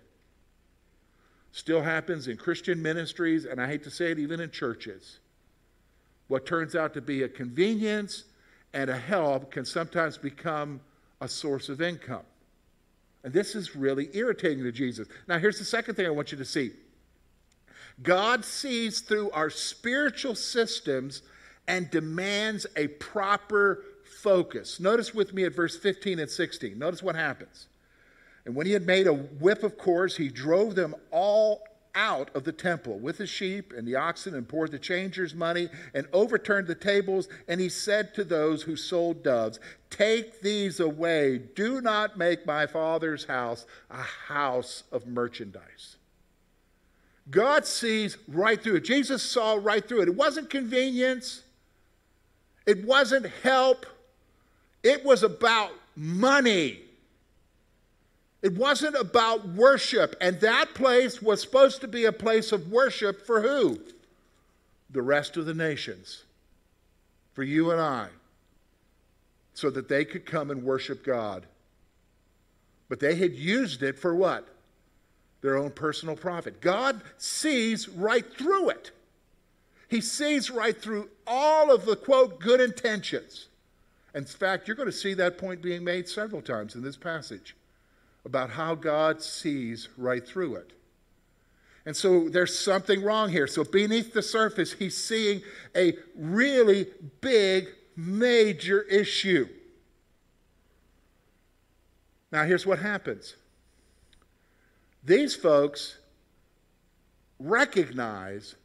Still 1.52 1.82
happens 1.82 2.28
in 2.28 2.38
Christian 2.38 2.82
ministries, 2.82 3.46
and 3.46 3.60
I 3.62 3.68
hate 3.68 3.84
to 3.84 3.92
say 3.92 4.12
it, 4.12 4.20
even 4.20 4.40
in 4.40 4.52
churches. 4.52 5.20
What 6.28 6.46
turns 6.46 6.75
out 6.75 6.94
to 6.94 7.02
be 7.02 7.24
a 7.24 7.28
convenience 7.28 8.25
and 8.74 8.90
a 8.90 8.98
help 8.98 9.52
can 9.52 9.66
sometimes 9.66 10.18
become 10.18 10.82
a 11.22 11.28
source 11.28 11.70
of 11.70 11.82
income. 11.82 12.24
And 13.24 13.34
this 13.34 13.56
is 13.56 13.75
really 13.75 14.10
irritating 14.13 14.63
to 14.63 14.72
Jesus. 14.72 15.08
Now, 15.28 15.40
here's 15.40 15.60
the 15.60 15.66
second 15.66 15.96
thing 15.96 16.06
I 16.06 16.10
want 16.10 16.32
you 16.32 16.38
to 16.38 16.46
see 16.46 16.72
God 18.02 18.44
sees 18.44 19.02
through 19.02 19.32
our 19.32 19.50
spiritual 19.50 20.36
systems 20.36 21.22
and 21.67 21.89
demands 21.89 22.65
a 22.75 22.88
proper 22.88 23.84
focus. 24.03 24.79
Notice 24.79 25.13
with 25.13 25.34
me 25.34 25.43
at 25.43 25.55
verse 25.55 25.77
15 25.77 26.20
and 26.20 26.29
16. 26.29 26.77
Notice 26.77 27.03
what 27.03 27.15
happens. 27.15 27.67
And 28.46 28.55
when 28.55 28.65
he 28.65 28.74
had 28.74 28.86
made 28.86 29.08
a 29.08 29.13
whip 29.13 29.63
of 29.63 29.77
cords, 29.77 30.17
he 30.17 30.27
drove 30.27 30.75
them 30.75 30.96
all 31.12 31.63
out 31.96 32.29
of 32.36 32.43
the 32.43 32.51
temple 32.51 32.98
with 32.98 33.17
the 33.17 33.27
sheep 33.27 33.72
and 33.72 33.88
the 33.88 33.96
oxen 33.96 34.34
and 34.36 34.48
poured 34.48 34.72
the 34.72 34.79
changers' 34.79 35.36
money 35.36 35.70
and 35.93 36.08
overturned 36.12 36.67
the 36.67 36.75
tables. 36.75 37.27
And 37.48 37.62
he 37.62 37.70
said 37.70 38.13
to 38.15 38.24
those 38.24 38.63
who 38.63 38.75
sold 38.75 39.24
doves, 39.24 39.60
Take 39.89 40.41
these 40.41 40.79
away. 40.79 41.38
Do 41.38 41.82
not 41.82 42.17
make 42.17 42.46
my 42.46 42.65
father's 42.65 43.25
house 43.25 43.65
a 43.89 44.01
house 44.01 44.84
of 44.91 45.05
merchandise. 45.05 45.98
God 47.29 47.65
sees 47.65 48.17
right 48.27 48.62
through 48.62 48.77
it. 48.77 48.84
Jesus 48.84 49.24
saw 49.24 49.58
right 49.62 49.88
through 49.88 50.01
it. 50.01 50.10
It 50.10 50.15
wasn't 50.15 50.50
convenience, 50.50 51.42
it 52.65 52.86
wasn't 52.86 53.27
help, 53.43 53.86
it 54.84 55.03
was 55.03 55.24
about 55.24 55.72
money. 55.96 56.79
It 58.41 58.58
wasn't 58.58 58.96
about 58.96 59.48
worship. 59.48 60.15
And 60.20 60.39
that 60.41 60.74
place 60.74 61.22
was 61.22 61.41
supposed 61.41 61.79
to 61.82 61.88
be 61.88 62.05
a 62.05 62.12
place 62.12 62.51
of 62.51 62.70
worship 62.70 63.25
for 63.25 63.41
who? 63.41 63.79
The 64.89 65.01
rest 65.01 65.38
of 65.38 65.46
the 65.46 65.53
nations. 65.53 66.24
For 67.34 67.43
you 67.43 67.72
and 67.72 67.79
I. 67.79 68.10
So 69.53 69.70
that 69.70 69.88
they 69.88 70.03
could 70.03 70.25
come 70.25 70.51
and 70.51 70.63
worship 70.63 71.05
God. 71.05 71.46
But 72.89 73.00
they 73.00 73.15
had 73.15 73.34
used 73.34 73.82
it 73.82 73.98
for 73.98 74.13
what? 74.13 74.48
Their 75.41 75.55
own 75.58 75.72
personal 75.72 76.15
profit. 76.15 76.60
God 76.60 77.01
sees 77.17 77.88
right 77.88 78.25
through 78.38 78.70
it. 78.70 78.91
He 79.88 80.01
sees 80.01 80.51
right 80.51 80.79
through 80.79 81.10
all 81.27 81.72
of 81.74 81.86
the 81.86 81.96
quote 81.96 82.39
good 82.39 82.60
intentions. 82.60 83.48
In 84.13 84.25
fact, 84.25 84.68
you're 84.68 84.77
going 84.77 84.89
to 84.89 84.92
see 84.92 85.13
that 85.15 85.38
point 85.38 85.62
being 85.62 85.84
made 85.84 86.08
several 86.08 86.42
times 86.42 86.75
in 86.75 86.82
this 86.82 86.98
passage 86.98 87.56
about 88.25 88.51
how 88.51 88.75
God 88.75 89.22
sees 89.22 89.89
right 89.98 90.25
through 90.25 90.56
it. 90.56 90.74
And 91.86 91.96
so 91.96 92.30
there's 92.30 92.58
something 92.58 93.03
wrong 93.03 93.30
here. 93.30 93.48
So 93.48 93.63
beneath 93.63 94.13
the 94.13 94.22
surface, 94.22 94.74
he's 94.74 94.96
seeing 94.96 95.42
a 95.75 95.94
really 96.15 96.88
big, 97.20 97.68
major 97.98 98.84
issue. 98.84 99.50
Now, 102.32 102.46
here's 102.46 102.65
what 102.65 102.80
happens 102.80 103.36
these 105.03 105.36
folks 105.36 105.98
recognize 107.39 108.56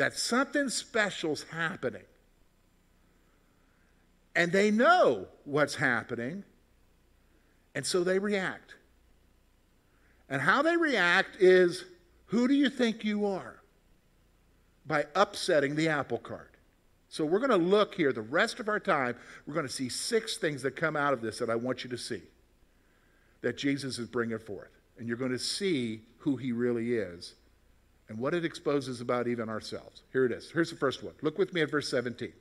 that 0.00 0.14
something 0.14 0.70
special's 0.70 1.42
happening. 1.50 2.04
And 4.34 4.50
they 4.50 4.70
know 4.70 5.26
what's 5.44 5.74
happening, 5.74 6.42
and 7.74 7.84
so 7.84 8.02
they 8.02 8.18
react. 8.18 8.76
And 10.30 10.40
how 10.40 10.62
they 10.62 10.78
react 10.78 11.36
is 11.38 11.84
who 12.28 12.48
do 12.48 12.54
you 12.54 12.70
think 12.70 13.04
you 13.04 13.26
are? 13.26 13.60
By 14.86 15.04
upsetting 15.14 15.76
the 15.76 15.88
apple 15.88 16.16
cart. 16.16 16.54
So 17.10 17.26
we're 17.26 17.38
going 17.38 17.50
to 17.50 17.56
look 17.58 17.94
here 17.94 18.10
the 18.10 18.22
rest 18.22 18.58
of 18.58 18.70
our 18.70 18.80
time. 18.80 19.16
We're 19.46 19.52
going 19.52 19.66
to 19.66 19.72
see 19.72 19.90
six 19.90 20.38
things 20.38 20.62
that 20.62 20.76
come 20.76 20.96
out 20.96 21.12
of 21.12 21.20
this 21.20 21.40
that 21.40 21.50
I 21.50 21.56
want 21.56 21.84
you 21.84 21.90
to 21.90 21.98
see 21.98 22.22
that 23.42 23.58
Jesus 23.58 23.98
is 23.98 24.08
bringing 24.08 24.38
forth. 24.38 24.70
And 24.98 25.06
you're 25.06 25.18
going 25.18 25.32
to 25.32 25.38
see 25.38 26.00
who 26.20 26.38
he 26.38 26.52
really 26.52 26.94
is 26.94 27.34
and 28.10 28.18
what 28.18 28.34
it 28.34 28.44
exposes 28.44 29.00
about 29.00 29.28
even 29.28 29.48
ourselves. 29.48 30.02
Here 30.12 30.26
it 30.26 30.32
is. 30.32 30.50
Here's 30.50 30.68
the 30.68 30.76
first 30.76 31.04
one. 31.04 31.14
Look 31.22 31.38
with 31.38 31.54
me 31.54 31.60
at 31.62 31.70
verse 31.70 31.88
17. 31.88 32.32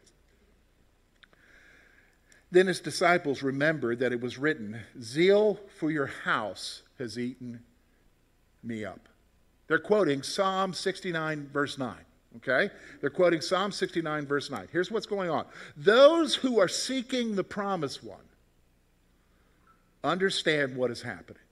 Then 2.51 2.65
his 2.65 2.79
disciples 2.79 3.43
remembered 3.43 3.99
that 3.99 4.11
it 4.11 4.19
was 4.19 4.39
written, 4.39 4.81
Zeal 4.99 5.59
for 5.77 5.91
your 5.91 6.07
house 6.07 6.81
has 6.97 7.19
eaten 7.19 7.61
me 8.63 8.83
up. 8.83 9.07
They're 9.67 9.77
quoting 9.77 10.23
Psalm 10.23 10.73
69, 10.73 11.51
verse 11.53 11.77
9. 11.77 11.95
Okay? 12.37 12.73
They're 12.99 13.11
quoting 13.11 13.39
Psalm 13.39 13.71
69, 13.71 14.25
verse 14.25 14.49
9. 14.49 14.69
Here's 14.71 14.89
what's 14.89 15.05
going 15.05 15.29
on 15.29 15.45
those 15.77 16.33
who 16.33 16.59
are 16.59 16.67
seeking 16.67 17.35
the 17.35 17.43
promised 17.43 18.03
one 18.03 18.17
understand 20.03 20.75
what 20.75 20.89
is 20.89 21.03
happening. 21.03 21.43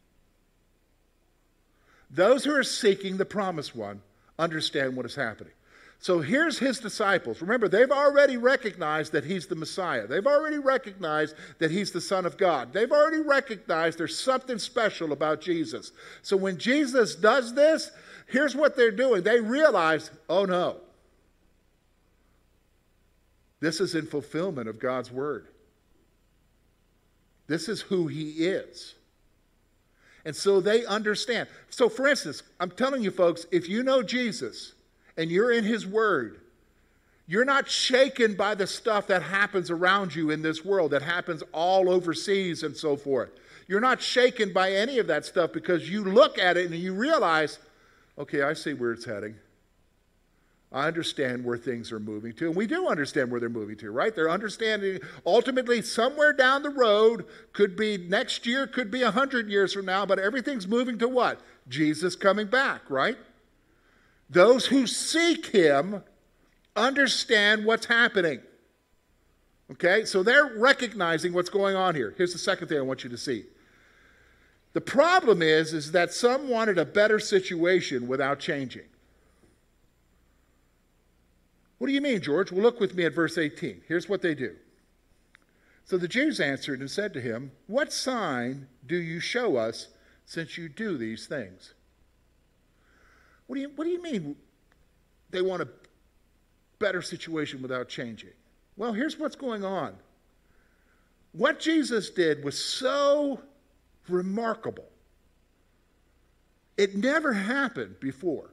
Those 2.09 2.45
who 2.45 2.55
are 2.55 2.63
seeking 2.63 3.17
the 3.17 3.25
promised 3.25 3.75
one 3.75 4.01
understand 4.39 4.95
what 4.95 5.05
is 5.05 5.15
happening. 5.15 5.53
So 5.99 6.19
here's 6.19 6.59
his 6.59 6.79
disciples. 6.79 7.41
Remember, 7.41 7.67
they've 7.67 7.91
already 7.91 8.37
recognized 8.37 9.13
that 9.13 9.25
he's 9.25 9.47
the 9.47 9.55
Messiah. 9.55 10.05
They've 10.05 10.27
already 10.27 10.59
recognized 10.59 11.35
that 11.57 11.71
he's 11.71 11.91
the 11.91 12.01
Son 12.01 12.25
of 12.25 12.37
God. 12.37 12.71
They've 12.71 12.91
already 12.91 13.21
recognized 13.21 13.97
there's 13.97 14.17
something 14.17 14.59
special 14.59 15.11
about 15.11 15.41
Jesus. 15.41 15.91
So 16.21 16.37
when 16.37 16.57
Jesus 16.59 17.15
does 17.15 17.55
this, 17.55 17.89
here's 18.27 18.55
what 18.55 18.75
they're 18.75 18.91
doing. 18.91 19.23
They 19.23 19.39
realize, 19.39 20.11
oh 20.29 20.45
no, 20.45 20.77
this 23.59 23.81
is 23.81 23.95
in 23.95 24.05
fulfillment 24.05 24.69
of 24.69 24.79
God's 24.79 25.11
word. 25.11 25.47
This 27.47 27.69
is 27.69 27.81
who 27.81 28.07
he 28.07 28.45
is. 28.45 28.93
And 30.27 30.35
so 30.35 30.59
they 30.59 30.85
understand. 30.85 31.47
So, 31.69 31.87
for 31.87 32.05
instance, 32.05 32.43
I'm 32.59 32.69
telling 32.69 33.01
you 33.01 33.11
folks, 33.11 33.45
if 33.49 33.69
you 33.69 33.81
know 33.81 34.03
Jesus, 34.03 34.73
and 35.15 35.31
you're 35.31 35.53
in 35.53 35.63
His 35.63 35.87
Word, 35.87 36.41
you're 37.27 37.45
not 37.45 37.69
shaken 37.69 38.35
by 38.35 38.53
the 38.53 38.67
stuff 38.67 39.07
that 39.07 39.23
happens 39.23 39.71
around 39.71 40.13
you 40.13 40.29
in 40.29 40.41
this 40.41 40.65
world, 40.65 40.91
that 40.91 41.01
happens 41.01 41.43
all 41.53 41.89
overseas 41.89 42.63
and 42.63 42.75
so 42.75 42.97
forth. 42.97 43.29
You're 43.69 43.79
not 43.79 44.01
shaken 44.01 44.51
by 44.51 44.73
any 44.73 44.99
of 44.99 45.07
that 45.07 45.23
stuff 45.23 45.53
because 45.53 45.89
you 45.89 46.03
look 46.03 46.37
at 46.37 46.57
it 46.57 46.65
and 46.65 46.75
you 46.75 46.93
realize, 46.93 47.59
okay, 48.17 48.41
I 48.41 48.51
see 48.51 48.73
where 48.73 48.91
it's 48.91 49.05
heading. 49.05 49.35
I 50.71 50.87
understand 50.87 51.45
where 51.45 51.57
things 51.57 51.93
are 51.93 51.99
moving 51.99 52.33
to. 52.33 52.47
And 52.47 52.55
we 52.55 52.67
do 52.67 52.87
understand 52.87 53.31
where 53.31 53.39
they're 53.39 53.49
moving 53.49 53.77
to, 53.77 53.91
right? 53.91 54.13
They're 54.13 54.29
understanding 54.29 54.99
ultimately 55.25 55.81
somewhere 55.81 56.33
down 56.33 56.61
the 56.61 56.69
road, 56.69 57.25
could 57.53 57.77
be 57.77 57.97
next 57.97 58.45
year, 58.45 58.67
could 58.67 58.91
be 58.91 59.03
100 59.03 59.49
years 59.49 59.73
from 59.73 59.85
now, 59.85 60.05
but 60.05 60.19
everything's 60.19 60.67
moving 60.67 60.97
to 60.99 61.07
what? 61.07 61.39
Jesus 61.69 62.15
coming 62.15 62.47
back, 62.47 62.81
right? 62.89 63.17
Those 64.29 64.65
who 64.65 64.87
seek 64.87 65.47
him 65.47 66.03
understand 66.75 67.65
what's 67.65 67.85
happening. 67.85 68.41
Okay, 69.71 70.05
so 70.05 70.21
they're 70.21 70.53
recognizing 70.57 71.33
what's 71.33 71.49
going 71.49 71.75
on 71.75 71.95
here. 71.95 72.13
Here's 72.17 72.33
the 72.33 72.39
second 72.39 72.67
thing 72.67 72.77
I 72.77 72.81
want 72.81 73.03
you 73.03 73.09
to 73.09 73.17
see. 73.17 73.45
The 74.73 74.81
problem 74.81 75.41
is, 75.41 75.73
is 75.73 75.91
that 75.93 76.13
some 76.13 76.49
wanted 76.49 76.77
a 76.77 76.85
better 76.85 77.19
situation 77.19 78.07
without 78.07 78.39
changing. 78.39 78.83
What 81.77 81.87
do 81.87 81.93
you 81.93 82.01
mean, 82.01 82.21
George? 82.21 82.51
Well, 82.51 82.63
look 82.63 82.79
with 82.79 82.95
me 82.95 83.05
at 83.05 83.13
verse 83.13 83.37
18. 83.37 83.81
Here's 83.87 84.09
what 84.09 84.21
they 84.21 84.33
do. 84.33 84.55
So 85.85 85.97
the 85.97 86.07
Jews 86.07 86.39
answered 86.39 86.79
and 86.79 86.89
said 86.89 87.13
to 87.13 87.21
him, 87.21 87.51
What 87.67 87.93
sign 87.93 88.67
do 88.85 88.97
you 88.97 89.19
show 89.19 89.55
us 89.55 89.89
since 90.25 90.57
you 90.57 90.67
do 90.67 90.97
these 90.97 91.27
things? 91.27 91.73
What 93.45 93.55
do 93.55 93.61
you, 93.61 93.71
what 93.75 93.85
do 93.85 93.91
you 93.91 94.01
mean 94.01 94.35
they 95.29 95.41
want 95.41 95.61
a 95.61 95.69
better 96.79 97.01
situation 97.01 97.61
without 97.61 97.87
changing? 97.87 98.31
Well, 98.75 98.93
here's 98.93 99.17
what's 99.17 99.35
going 99.35 99.63
on. 99.63 99.95
What 101.31 101.59
Jesus 101.59 102.09
did 102.09 102.43
was 102.43 102.61
so 102.61 103.41
remarkable. 104.09 104.89
It 106.77 106.95
never 106.95 107.33
happened 107.33 107.99
before. 107.99 108.51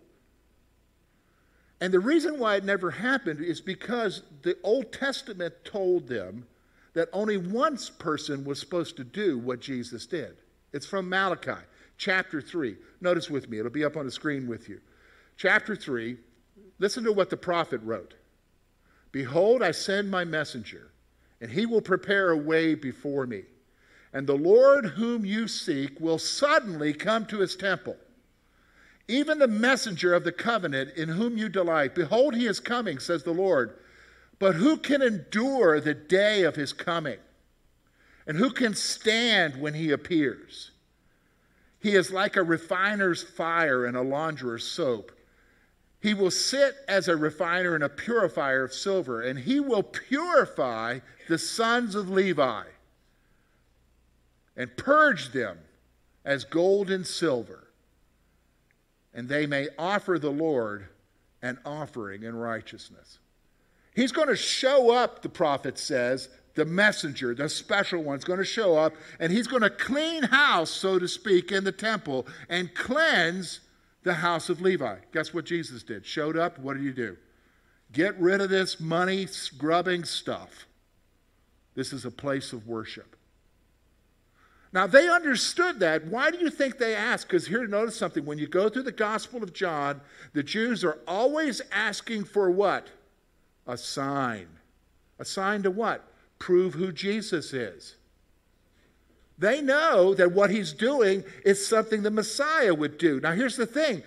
And 1.84 1.92
the 1.92 2.00
reason 2.00 2.38
why 2.38 2.56
it 2.56 2.64
never 2.64 2.90
happened 2.90 3.40
is 3.40 3.60
because 3.60 4.22
the 4.40 4.56
Old 4.62 4.90
Testament 4.90 5.52
told 5.66 6.08
them 6.08 6.46
that 6.94 7.10
only 7.12 7.36
one 7.36 7.76
person 7.98 8.42
was 8.42 8.58
supposed 8.58 8.96
to 8.96 9.04
do 9.04 9.36
what 9.36 9.60
Jesus 9.60 10.06
did. 10.06 10.34
It's 10.72 10.86
from 10.86 11.10
Malachi, 11.10 11.60
chapter 11.98 12.40
3. 12.40 12.74
Notice 13.02 13.28
with 13.28 13.50
me, 13.50 13.58
it'll 13.58 13.70
be 13.70 13.84
up 13.84 13.98
on 13.98 14.06
the 14.06 14.10
screen 14.10 14.48
with 14.48 14.66
you. 14.66 14.80
Chapter 15.36 15.76
3, 15.76 16.16
listen 16.78 17.04
to 17.04 17.12
what 17.12 17.28
the 17.28 17.36
prophet 17.36 17.82
wrote 17.84 18.14
Behold, 19.12 19.62
I 19.62 19.72
send 19.72 20.10
my 20.10 20.24
messenger, 20.24 20.90
and 21.42 21.50
he 21.50 21.66
will 21.66 21.82
prepare 21.82 22.30
a 22.30 22.36
way 22.38 22.74
before 22.74 23.26
me. 23.26 23.42
And 24.14 24.26
the 24.26 24.38
Lord 24.38 24.86
whom 24.86 25.26
you 25.26 25.48
seek 25.48 26.00
will 26.00 26.18
suddenly 26.18 26.94
come 26.94 27.26
to 27.26 27.40
his 27.40 27.54
temple. 27.56 27.98
Even 29.06 29.38
the 29.38 29.49
messenger 29.49 30.14
of 30.14 30.25
the 30.25 30.32
covenant 30.32 30.96
in 30.96 31.11
whom 31.11 31.37
you 31.37 31.49
delight. 31.49 31.94
Behold, 31.94 32.34
he 32.34 32.46
is 32.46 32.61
coming, 32.61 32.99
says 32.99 33.23
the 33.23 33.32
Lord. 33.32 33.78
But 34.38 34.54
who 34.54 34.76
can 34.76 35.02
endure 35.02 35.80
the 35.80 35.94
day 35.94 36.42
of 36.42 36.56
his 36.56 36.73
coming? 36.73 37.18
And 38.26 38.38
who 38.38 38.50
can 38.50 38.75
stand 38.75 39.61
when 39.61 39.75
he 39.75 39.90
appears? 39.90 40.70
He 41.80 41.94
is 41.94 42.11
like 42.11 42.37
a 42.37 42.42
refiner's 42.42 43.23
fire 43.23 43.84
and 43.84 43.96
a 43.96 44.02
launderer's 44.02 44.66
soap. 44.66 45.12
He 46.00 46.14
will 46.14 46.30
sit 46.30 46.75
as 46.88 47.08
a 47.08 47.16
refiner 47.16 47.75
and 47.75 47.84
a 47.84 47.88
purifier 47.88 48.64
of 48.64 48.73
silver, 48.73 49.20
and 49.20 49.38
he 49.38 49.61
will 49.61 49.82
purify 49.82 51.00
the 51.28 51.38
sons 51.38 51.94
of 51.94 52.11
Levi 52.11 52.64
and 54.56 54.76
purge 54.76 55.32
them 55.32 55.58
as 56.25 56.44
gold 56.44 56.90
and 56.90 57.06
silver, 57.06 57.63
and 59.14 59.28
they 59.28 59.47
may 59.47 59.68
offer 59.78 60.18
the 60.18 60.30
Lord 60.30 60.88
an 61.40 61.59
offering 61.64 62.23
in 62.25 62.35
righteousness. 62.35 63.18
He's 63.94 64.12
going 64.12 64.28
to 64.28 64.37
show 64.37 64.90
up, 64.90 65.23
the 65.23 65.28
prophet 65.28 65.78
says, 65.78 66.28
the 66.54 66.64
messenger, 66.64 67.35
the 67.35 67.49
special 67.49 68.02
one, 68.02 68.18
is 68.18 68.25
going 68.25 68.38
to 68.38 68.44
show 68.44 68.76
up, 68.76 68.94
and 69.18 69.33
he's 69.33 69.47
going 69.47 69.62
to 69.62 69.71
clean 69.71 70.25
house, 70.25 70.71
so 70.71 70.99
to 70.99 71.09
speak, 71.09 71.52
in 71.52 71.64
the 71.64 71.73
temple 71.73 72.26
and 72.49 72.75
cleanse 72.75 73.61
the 74.02 74.14
house 74.14 74.49
of 74.49 74.61
Levi. 74.61 74.97
Guess 75.12 75.35
what 75.35 75.44
Jesus 75.44 75.83
did? 75.83 76.04
Showed 76.06 76.37
up, 76.37 76.59
what 76.59 76.75
did 76.75 76.85
he 76.85 76.92
do? 76.92 77.16
Get 77.92 78.18
rid 78.18 78.40
of 78.40 78.50
this 78.50 78.81
money 78.81 79.27
scrubbing 79.27 80.05
stuff. 80.05 80.66
This 81.74 81.92
is 81.92 82.05
a 82.05 82.11
place 82.11 82.53
of 82.53 82.66
worship. 82.66 83.16
Now, 84.74 84.88
they 84.88 85.08
understood 85.08 85.78
that. 85.78 86.04
Why 86.08 86.32
do 86.32 86.38
you 86.38 86.50
think 86.50 86.78
they 86.78 86.96
asked? 86.96 87.28
Because 87.28 87.46
here, 87.46 87.64
notice 87.64 87.96
something. 87.96 88.24
When 88.24 88.38
you 88.38 88.48
go 88.48 88.68
through 88.68 88.82
the 88.82 88.90
Gospel 88.92 89.40
of 89.44 89.52
John, 89.52 90.00
the 90.32 90.42
Jews 90.42 90.82
are 90.82 90.98
always 91.06 91.62
asking 91.70 92.24
for 92.24 92.50
what? 92.50 92.88
A 93.68 93.78
sign. 93.78 94.48
A 95.20 95.24
sign 95.24 95.62
to 95.62 95.70
what? 95.70 96.04
Prove 96.40 96.74
who 96.74 96.90
Jesus 96.90 97.52
is. 97.52 97.94
They 99.38 99.62
know 99.62 100.12
that 100.14 100.32
what 100.32 100.50
he's 100.50 100.72
doing 100.72 101.22
is 101.44 101.64
something 101.64 102.02
the 102.02 102.10
Messiah 102.10 102.74
would 102.74 102.98
do. 102.98 103.20
Now, 103.20 103.30
here's 103.30 103.56
the 103.56 103.66
thing 103.66 104.02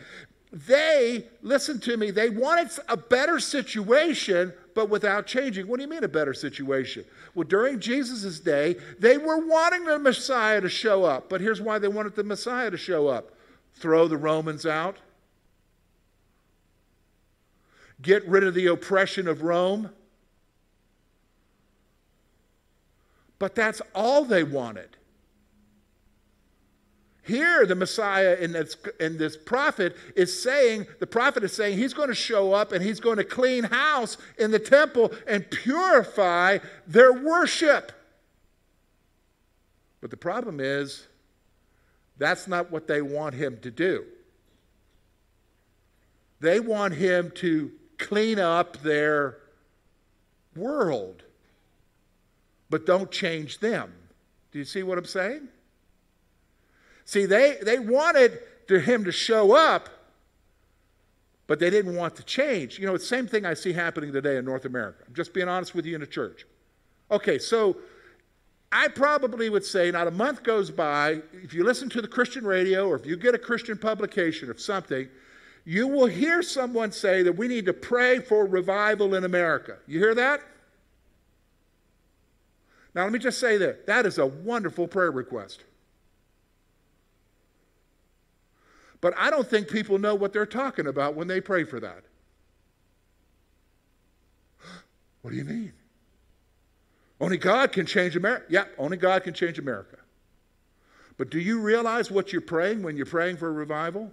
they, 0.52 1.28
listen 1.42 1.80
to 1.82 1.96
me, 1.96 2.12
they 2.12 2.30
wanted 2.30 2.70
a 2.90 2.98
better 2.98 3.40
situation, 3.40 4.52
but 4.78 4.92
without 4.92 5.26
changing. 5.26 5.68
What 5.68 5.78
do 5.78 5.82
you 5.82 5.90
mean 5.90 6.04
a 6.04 6.08
better 6.08 6.36
situation? 6.36 7.04
Well, 7.34 7.48
during 7.48 7.80
Jesus' 7.80 8.40
day, 8.40 8.76
they 9.00 9.18
were 9.18 9.44
wanting 9.44 9.86
the 9.86 9.98
Messiah 9.98 10.62
to 10.62 10.70
show 10.70 11.04
up, 11.04 11.30
but 11.30 11.42
here's 11.42 11.60
why 11.60 11.80
they 11.80 11.88
wanted 11.88 12.16
the 12.16 12.24
Messiah 12.24 12.70
to 12.70 12.78
show 12.78 13.08
up 13.08 13.32
throw 13.74 14.08
the 14.08 14.18
Romans 14.18 14.68
out, 14.68 14.98
get 18.04 18.24
rid 18.28 18.44
of 18.44 18.54
the 18.54 18.68
oppression 18.68 19.28
of 19.28 19.42
Rome. 19.42 19.90
But 23.40 23.56
that's 23.56 23.82
all 23.96 24.26
they 24.26 24.44
wanted. 24.44 24.96
Here, 27.28 27.66
the 27.66 27.76
Messiah 27.76 28.38
in 28.40 28.54
this, 28.54 28.78
in 29.02 29.18
this 29.18 29.36
prophet 29.36 29.98
is 30.16 30.42
saying, 30.42 30.88
the 31.00 31.08
prophet 31.08 31.44
is 31.44 31.52
saying 31.52 31.78
he's 31.78 31.94
going 31.94 32.08
to 32.08 32.16
show 32.16 32.54
up 32.54 32.72
and 32.72 32.82
he's 32.82 33.02
going 33.02 33.18
to 33.18 33.26
clean 33.26 33.66
house 33.66 34.18
in 34.40 34.52
the 34.52 34.60
temple 34.60 35.12
and 35.28 35.50
purify 35.52 36.60
their 36.88 37.12
worship. 37.12 37.92
But 40.00 40.10
the 40.10 40.18
problem 40.18 40.62
is, 40.62 41.06
that's 42.18 42.48
not 42.48 42.72
what 42.72 42.88
they 42.88 43.02
want 43.02 43.36
him 43.36 43.60
to 43.62 43.72
do. 43.72 44.06
They 46.40 46.62
want 46.62 46.94
him 46.94 47.32
to 47.36 47.72
clean 47.98 48.40
up 48.40 48.78
their 48.84 49.40
world, 50.56 51.24
but 52.70 52.86
don't 52.86 53.12
change 53.12 53.60
them. 53.60 53.92
Do 54.52 54.60
you 54.60 54.66
see 54.66 54.84
what 54.84 54.98
I'm 54.98 55.06
saying? 55.06 55.50
See, 57.08 57.26
they, 57.26 57.56
they 57.62 57.80
wanted 57.80 58.38
to 58.68 58.82
him 58.82 59.06
to 59.06 59.14
show 59.14 59.56
up, 59.56 59.88
but 61.48 61.58
they 61.58 61.70
didn't 61.70 61.96
want 61.96 62.18
to 62.18 62.24
change. 62.24 62.78
You 62.78 62.86
know, 62.86 62.96
it's 62.96 63.06
the 63.06 63.16
same 63.16 63.28
thing 63.28 63.46
I 63.46 63.54
see 63.54 63.72
happening 63.72 64.12
today 64.12 64.36
in 64.36 64.44
North 64.44 64.66
America. 64.66 65.06
I'm 65.08 65.14
just 65.14 65.34
being 65.34 65.48
honest 65.48 65.74
with 65.74 65.86
you 65.86 65.96
in 65.96 66.02
the 66.02 66.08
church. 66.08 66.46
Okay, 67.10 67.40
so 67.40 67.78
I 68.74 68.90
probably 68.90 69.50
would 69.50 69.64
say 69.64 69.90
not 69.90 70.08
a 70.08 70.12
month 70.12 70.44
goes 70.44 70.70
by, 70.70 71.22
if 71.32 71.54
you 71.54 71.64
listen 71.64 71.88
to 71.92 72.02
the 72.02 72.10
Christian 72.10 72.46
radio 72.46 72.90
or 72.90 72.98
if 72.98 73.06
you 73.06 73.16
get 73.16 73.34
a 73.34 73.40
Christian 73.40 73.78
publication 73.78 74.52
of 74.52 74.60
something, 74.60 75.08
you 75.64 75.88
will 75.88 76.08
hear 76.08 76.44
someone 76.44 76.92
say 76.92 77.24
that 77.24 77.38
we 77.38 77.48
need 77.48 77.68
to 77.68 77.74
pray 77.74 78.20
for 78.20 78.46
revival 78.46 79.16
in 79.16 79.24
America. 79.24 79.78
You 79.88 80.00
hear 80.00 80.16
that? 80.16 80.42
Now, 82.94 83.04
let 83.04 83.14
me 83.14 83.20
just 83.20 83.40
say 83.40 83.56
that 83.56 83.88
that 83.88 84.06
is 84.06 84.18
a 84.18 84.26
wonderful 84.26 84.90
prayer 84.90 85.12
request. 85.12 85.64
But 89.02 89.14
I 89.18 89.30
don't 89.30 89.48
think 89.48 89.70
people 89.70 90.00
know 90.00 90.16
what 90.16 90.34
they're 90.34 90.46
talking 90.46 90.88
about 90.88 91.16
when 91.16 91.28
they 91.28 91.42
pray 91.42 91.64
for 91.64 91.80
that. 91.80 92.04
What 95.22 95.32
do 95.32 95.38
you 95.38 95.46
mean? 95.46 95.74
Only 97.20 97.38
God 97.38 97.72
can 97.72 97.86
change 97.86 98.16
America. 98.16 98.46
Yeah, 98.50 98.66
only 98.78 98.98
God 98.98 99.24
can 99.24 99.34
change 99.34 99.60
America. 99.60 99.98
But 101.18 101.32
do 101.32 101.40
you 101.40 101.60
realize 101.60 102.12
what 102.12 102.32
you're 102.32 102.42
praying 102.42 102.84
when 102.84 102.96
you're 102.96 103.08
praying 103.08 103.38
for 103.38 103.48
a 103.48 103.52
revival? 103.52 104.12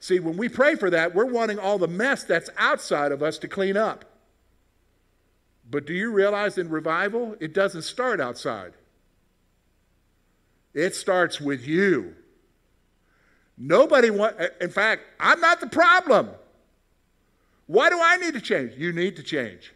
See, 0.00 0.20
when 0.20 0.36
we 0.36 0.48
pray 0.48 0.74
for 0.74 0.90
that, 0.90 1.14
we're 1.14 1.24
wanting 1.24 1.58
all 1.58 1.78
the 1.78 1.88
mess 1.88 2.24
that's 2.24 2.50
outside 2.56 3.12
of 3.12 3.22
us 3.22 3.38
to 3.38 3.48
clean 3.48 3.76
up. 3.76 4.04
But 5.70 5.86
do 5.86 5.92
you 5.92 6.12
realize 6.12 6.56
in 6.56 6.68
revival, 6.68 7.36
it 7.40 7.52
doesn't 7.52 7.82
start 7.82 8.20
outside, 8.20 8.72
it 10.74 10.94
starts 10.94 11.40
with 11.40 11.66
you. 11.66 12.14
Nobody 13.58 14.10
want 14.10 14.36
in 14.60 14.70
fact, 14.70 15.02
I'm 15.18 15.40
not 15.40 15.60
the 15.60 15.66
problem. 15.66 16.30
Why 17.66 17.90
do 17.90 17.98
I 18.00 18.16
need 18.16 18.34
to 18.34 18.40
change? 18.40 18.72
You 18.76 18.92
need 18.92 19.16
to 19.16 19.22
change. 19.22 19.74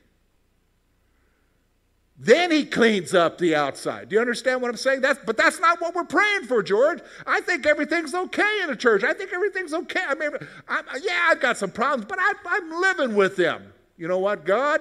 Then 2.19 2.53
he 2.53 2.65
cleans 2.65 3.15
up 3.15 3.39
the 3.39 3.57
outside. 3.57 4.09
Do 4.09 4.15
you 4.15 4.21
understand 4.21 4.63
what 4.63 4.69
I'm 4.71 4.77
saying? 4.77 5.01
That's, 5.01 5.19
but 5.27 5.37
that's 5.37 5.59
not 5.59 5.81
what 5.81 5.95
we're 5.95 6.05
praying 6.05 6.45
for, 6.45 6.63
George. 6.63 7.01
I 7.27 7.41
think 7.41 7.67
everything's 7.67 8.15
okay 8.15 8.61
in 8.63 8.69
the 8.69 8.77
church. 8.77 9.03
I 9.03 9.13
think 9.13 9.33
everything's 9.33 9.75
okay. 9.75 10.03
I 10.07 10.15
mean, 10.15 10.31
I'm, 10.69 10.85
yeah, 11.03 11.29
I've 11.31 11.41
got 11.41 11.57
some 11.57 11.73
problems, 11.73 12.05
but 12.05 12.19
I, 12.21 12.33
I'm 12.47 12.81
living 12.81 13.17
with 13.17 13.37
them. 13.37 13.73
You 13.97 14.07
know 14.07 14.19
what? 14.19 14.45
God 14.45 14.81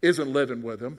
isn't 0.00 0.32
living 0.32 0.62
with 0.62 0.80
them. 0.80 0.98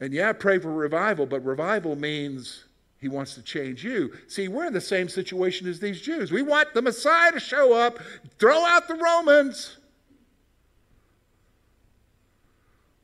And 0.00 0.12
yeah, 0.12 0.30
I 0.30 0.32
pray 0.32 0.58
for 0.58 0.72
revival, 0.72 1.26
but 1.26 1.44
revival 1.44 1.94
means 1.94 2.64
he 3.00 3.08
wants 3.08 3.34
to 3.34 3.42
change 3.42 3.84
you. 3.84 4.12
See, 4.26 4.48
we're 4.48 4.66
in 4.66 4.72
the 4.72 4.80
same 4.80 5.08
situation 5.08 5.68
as 5.68 5.78
these 5.78 6.00
Jews. 6.00 6.32
We 6.32 6.42
want 6.42 6.74
the 6.74 6.82
Messiah 6.82 7.30
to 7.32 7.40
show 7.40 7.72
up, 7.72 8.00
throw 8.38 8.64
out 8.64 8.88
the 8.88 8.96
Romans. 8.96 9.76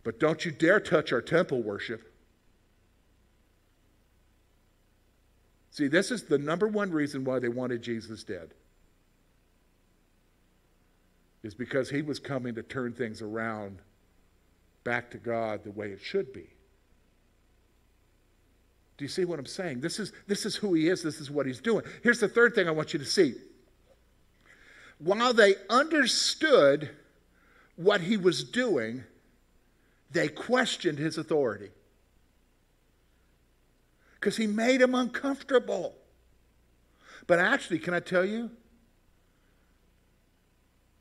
But 0.03 0.19
don't 0.19 0.45
you 0.45 0.51
dare 0.51 0.81
touch 0.81 1.13
our 1.13 1.23
temple 1.23 1.63
worship. 1.63 2.13
See, 5.71 5.89
this 5.89 6.11
is 6.11 6.25
the 6.25 6.39
number 6.39 6.69
one 6.69 6.93
reason 6.93 7.25
why 7.25 7.39
they 7.39 7.49
wanted 7.49 7.83
Jesus 7.83 8.23
dead. 8.23 8.51
Is 11.43 11.55
because 11.55 11.91
he 11.91 12.03
was 12.03 12.19
coming 12.19 12.55
to 12.55 12.63
turn 12.63 12.93
things 12.93 13.23
around 13.23 13.79
back 14.83 15.11
to 15.11 15.19
God 15.19 15.63
the 15.65 15.71
way 15.71 15.89
it 15.91 16.01
should 16.01 16.33
be. 16.33 16.54
Do 18.97 19.05
you 19.05 19.09
see 19.09 19.25
what 19.25 19.39
I'm 19.39 19.47
saying? 19.47 19.81
This 19.81 19.99
is, 19.99 20.13
this 20.27 20.47
is 20.47 20.55
who 20.55 20.75
he 20.75 20.89
is, 20.89 21.03
this 21.03 21.21
is 21.21 21.31
what 21.31 21.47
he's 21.47 21.61
doing. 21.61 21.85
Here's 22.03 22.21
the 22.21 22.29
third 22.29 22.55
thing 22.55 22.69
I 22.69 22.71
want 22.71 22.93
you 22.93 22.99
to 22.99 23.05
see. 23.05 23.35
While 24.99 25.35
they 25.35 25.57
understood 25.69 26.91
what 27.77 28.01
he 28.01 28.17
was 28.17 28.45
doing, 28.45 29.05
they 30.13 30.29
questioned 30.29 30.99
his 30.99 31.19
authority. 31.19 31.71
Because 34.15 34.37
he 34.37 34.47
made 34.47 34.81
them 34.81 34.95
uncomfortable. 34.95 35.97
But 37.27 37.41
actually, 37.41 37.81
can 37.81 37.95
I 37.95 38.01
tell 38.01 38.25
you? 38.25 38.51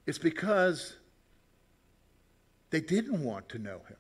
It's 0.06 0.18
because 0.18 0.96
they 2.72 2.82
didn't 2.82 3.24
want 3.24 3.50
to 3.50 3.60
know 3.60 3.82
him. 3.88 3.98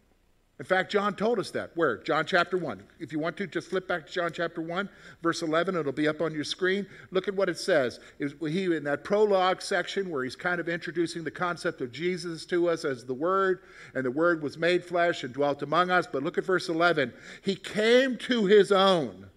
In 0.59 0.65
fact, 0.65 0.91
John 0.91 1.15
told 1.15 1.39
us 1.39 1.49
that. 1.51 1.71
Where? 1.73 1.97
John 1.97 2.25
chapter 2.27 2.57
1. 2.57 2.83
If 2.99 3.11
you 3.11 3.17
want 3.17 3.37
to, 3.37 3.47
just 3.47 3.69
flip 3.69 3.87
back 3.87 4.05
to 4.05 4.13
John 4.13 4.31
chapter 4.31 4.61
1, 4.61 4.87
verse 5.23 5.41
11. 5.41 5.75
It'll 5.75 5.91
be 5.91 6.07
up 6.07 6.21
on 6.21 6.33
your 6.33 6.43
screen. 6.43 6.85
Look 7.09 7.27
at 7.27 7.33
what 7.33 7.49
it 7.49 7.57
says. 7.57 7.99
he, 8.19 8.65
in 8.65 8.83
that 8.83 9.03
prologue 9.03 9.63
section 9.63 10.11
where 10.11 10.23
he's 10.23 10.35
kind 10.35 10.59
of 10.61 10.69
introducing 10.69 11.23
the 11.23 11.31
concept 11.31 11.81
of 11.81 11.91
Jesus 11.91 12.45
to 12.45 12.69
us 12.69 12.85
as 12.85 13.03
the 13.03 13.15
Word, 13.15 13.61
and 13.95 14.05
the 14.05 14.11
Word 14.11 14.43
was 14.43 14.57
made 14.57 14.85
flesh 14.85 15.23
and 15.23 15.33
dwelt 15.33 15.63
among 15.63 15.89
us. 15.89 16.05
But 16.05 16.21
look 16.21 16.37
at 16.37 16.45
verse 16.45 16.69
11. 16.69 17.13
He 17.41 17.55
came 17.55 18.15
to 18.19 18.45
his 18.45 18.71
own, 18.71 19.31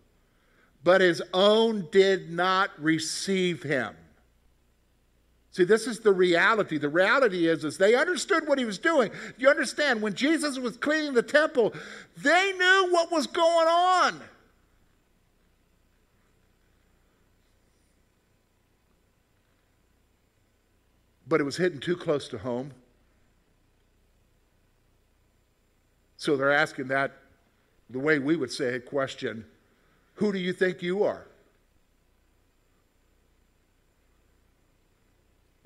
but 0.84 1.00
his 1.00 1.22
own 1.32 1.88
did 1.90 2.30
not 2.30 2.70
receive 2.78 3.62
him. 3.62 3.96
See, 5.56 5.64
this 5.64 5.86
is 5.86 6.00
the 6.00 6.12
reality. 6.12 6.76
The 6.76 6.90
reality 6.90 7.48
is, 7.48 7.64
is 7.64 7.78
they 7.78 7.94
understood 7.94 8.46
what 8.46 8.58
he 8.58 8.66
was 8.66 8.76
doing. 8.76 9.10
You 9.38 9.48
understand, 9.48 10.02
when 10.02 10.12
Jesus 10.12 10.58
was 10.58 10.76
cleaning 10.76 11.14
the 11.14 11.22
temple, 11.22 11.72
they 12.18 12.52
knew 12.52 12.88
what 12.90 13.10
was 13.10 13.26
going 13.26 13.66
on. 13.66 14.20
But 21.26 21.40
it 21.40 21.44
was 21.44 21.56
hitting 21.56 21.80
too 21.80 21.96
close 21.96 22.28
to 22.28 22.36
home. 22.36 22.72
So 26.18 26.36
they're 26.36 26.52
asking 26.52 26.88
that, 26.88 27.12
the 27.88 27.98
way 27.98 28.18
we 28.18 28.36
would 28.36 28.52
say 28.52 28.74
it, 28.74 28.84
question 28.84 29.46
Who 30.16 30.32
do 30.32 30.38
you 30.38 30.52
think 30.52 30.82
you 30.82 31.02
are? 31.04 31.26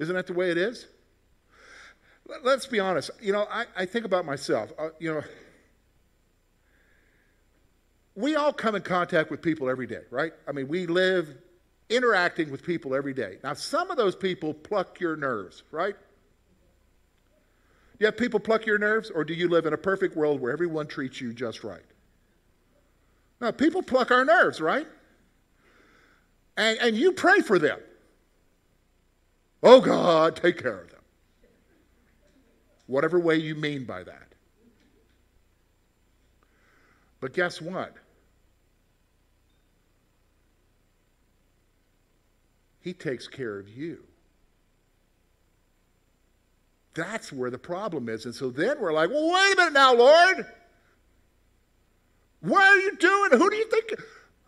Isn't 0.00 0.14
that 0.14 0.26
the 0.26 0.32
way 0.32 0.50
it 0.50 0.56
is? 0.58 0.86
Let's 2.42 2.66
be 2.66 2.80
honest. 2.80 3.10
You 3.20 3.32
know, 3.32 3.46
I, 3.50 3.66
I 3.76 3.86
think 3.86 4.06
about 4.06 4.24
myself. 4.24 4.72
Uh, 4.78 4.88
you 4.98 5.12
know, 5.12 5.22
we 8.14 8.34
all 8.34 8.52
come 8.52 8.74
in 8.74 8.82
contact 8.82 9.30
with 9.30 9.42
people 9.42 9.68
every 9.68 9.86
day, 9.86 10.02
right? 10.10 10.32
I 10.48 10.52
mean, 10.52 10.68
we 10.68 10.86
live 10.86 11.36
interacting 11.90 12.50
with 12.50 12.62
people 12.62 12.94
every 12.94 13.12
day. 13.12 13.38
Now, 13.44 13.52
some 13.52 13.90
of 13.90 13.96
those 13.98 14.16
people 14.16 14.54
pluck 14.54 15.00
your 15.00 15.16
nerves, 15.16 15.64
right? 15.70 15.96
You 17.98 18.06
have 18.06 18.16
people 18.16 18.40
pluck 18.40 18.64
your 18.64 18.78
nerves, 18.78 19.10
or 19.10 19.24
do 19.24 19.34
you 19.34 19.48
live 19.48 19.66
in 19.66 19.74
a 19.74 19.78
perfect 19.78 20.16
world 20.16 20.40
where 20.40 20.52
everyone 20.52 20.86
treats 20.86 21.20
you 21.20 21.34
just 21.34 21.62
right? 21.62 21.82
Now, 23.40 23.50
people 23.50 23.82
pluck 23.82 24.10
our 24.10 24.24
nerves, 24.24 24.60
right? 24.60 24.86
And, 26.56 26.78
and 26.78 26.96
you 26.96 27.12
pray 27.12 27.40
for 27.40 27.58
them. 27.58 27.80
Oh 29.62 29.80
God, 29.80 30.36
take 30.36 30.58
care 30.58 30.80
of 30.80 30.90
them. 30.90 31.00
Whatever 32.86 33.18
way 33.18 33.36
you 33.36 33.54
mean 33.54 33.84
by 33.84 34.02
that. 34.02 34.28
But 37.20 37.34
guess 37.34 37.60
what? 37.60 37.94
He 42.80 42.94
takes 42.94 43.28
care 43.28 43.58
of 43.58 43.68
you. 43.68 44.02
That's 46.94 47.32
where 47.32 47.50
the 47.50 47.58
problem 47.58 48.08
is. 48.08 48.24
And 48.24 48.34
so 48.34 48.50
then 48.50 48.80
we're 48.80 48.92
like, 48.92 49.10
well, 49.10 49.30
wait 49.32 49.52
a 49.52 49.56
minute 49.56 49.72
now, 49.74 49.94
Lord. 49.94 50.46
What 52.40 52.64
are 52.64 52.78
you 52.78 52.96
doing? 52.96 53.30
Who 53.32 53.50
do 53.50 53.56
you 53.56 53.66
think? 53.66 53.94